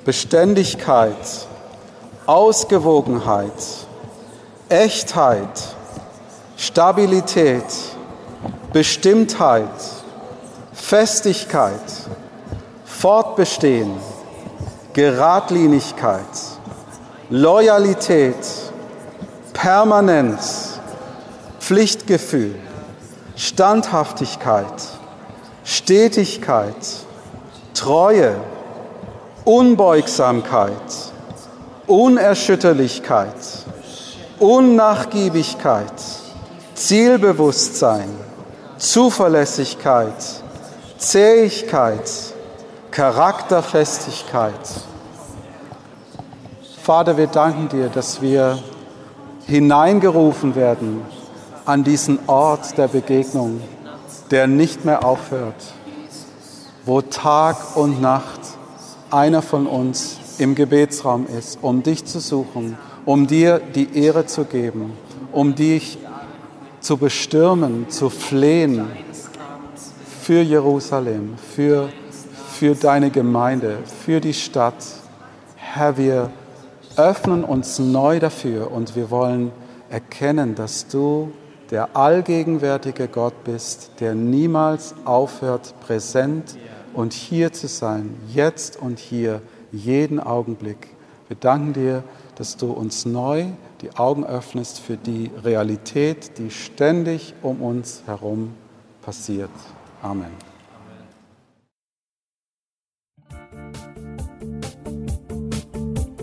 Beständigkeit, 0.04 1.46
Ausgewogenheit, 2.26 3.52
Echtheit, 4.68 5.76
Stabilität, 6.56 7.64
Bestimmtheit, 8.72 9.70
Festigkeit, 10.72 11.80
Fortbestehen, 12.84 13.92
Geradlinigkeit, 14.94 16.18
Loyalität, 17.30 18.34
Permanenz, 19.52 20.80
Pflichtgefühl, 21.60 22.56
Standhaftigkeit, 23.36 24.91
Stetigkeit, 25.64 26.74
Treue, 27.74 28.36
Unbeugsamkeit, 29.44 30.72
Unerschütterlichkeit, 31.86 33.34
Unnachgiebigkeit, 34.38 35.92
Zielbewusstsein, 36.74 38.08
Zuverlässigkeit, 38.78 40.14
Zähigkeit, 40.98 42.10
Charakterfestigkeit. 42.90 44.52
Vater, 46.82 47.16
wir 47.16 47.28
danken 47.28 47.68
dir, 47.68 47.88
dass 47.88 48.20
wir 48.20 48.58
hineingerufen 49.46 50.54
werden 50.56 51.02
an 51.64 51.84
diesen 51.84 52.18
Ort 52.26 52.76
der 52.76 52.88
Begegnung, 52.88 53.60
der 54.32 54.46
nicht 54.46 54.86
mehr 54.86 55.04
aufhört, 55.04 55.62
wo 56.86 57.02
Tag 57.02 57.76
und 57.76 58.00
Nacht 58.00 58.40
einer 59.10 59.42
von 59.42 59.66
uns 59.66 60.16
im 60.38 60.54
Gebetsraum 60.54 61.26
ist, 61.26 61.58
um 61.60 61.82
dich 61.82 62.06
zu 62.06 62.18
suchen, 62.18 62.78
um 63.04 63.26
dir 63.26 63.60
die 63.60 63.94
Ehre 63.94 64.24
zu 64.24 64.46
geben, 64.46 64.94
um 65.32 65.54
dich 65.54 65.98
zu 66.80 66.96
bestürmen, 66.96 67.90
zu 67.90 68.08
flehen 68.08 68.86
für 70.22 70.40
Jerusalem, 70.40 71.34
für, 71.54 71.90
für 72.52 72.74
deine 72.74 73.10
Gemeinde, 73.10 73.80
für 74.04 74.20
die 74.20 74.34
Stadt. 74.34 74.82
Herr, 75.56 75.98
wir 75.98 76.30
öffnen 76.96 77.44
uns 77.44 77.78
neu 77.78 78.18
dafür 78.18 78.72
und 78.72 78.96
wir 78.96 79.10
wollen 79.10 79.52
erkennen, 79.90 80.54
dass 80.54 80.88
du 80.88 81.32
der 81.72 81.96
allgegenwärtige 81.96 83.08
Gott 83.08 83.44
bist, 83.44 83.92
der 83.98 84.14
niemals 84.14 84.94
aufhört, 85.06 85.74
präsent 85.80 86.58
und 86.92 87.14
hier 87.14 87.54
zu 87.54 87.66
sein, 87.66 88.14
jetzt 88.28 88.76
und 88.76 88.98
hier, 88.98 89.40
jeden 89.72 90.20
Augenblick. 90.20 90.88
Wir 91.28 91.36
danken 91.40 91.72
dir, 91.72 92.04
dass 92.34 92.58
du 92.58 92.72
uns 92.72 93.06
neu 93.06 93.46
die 93.80 93.96
Augen 93.96 94.22
öffnest 94.24 94.80
für 94.80 94.98
die 94.98 95.30
Realität, 95.42 96.36
die 96.36 96.50
ständig 96.50 97.32
um 97.40 97.62
uns 97.62 98.02
herum 98.04 98.54
passiert. 99.00 99.48
Amen. 100.02 100.26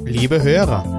Liebe 0.05 0.43
Hörer, 0.43 0.98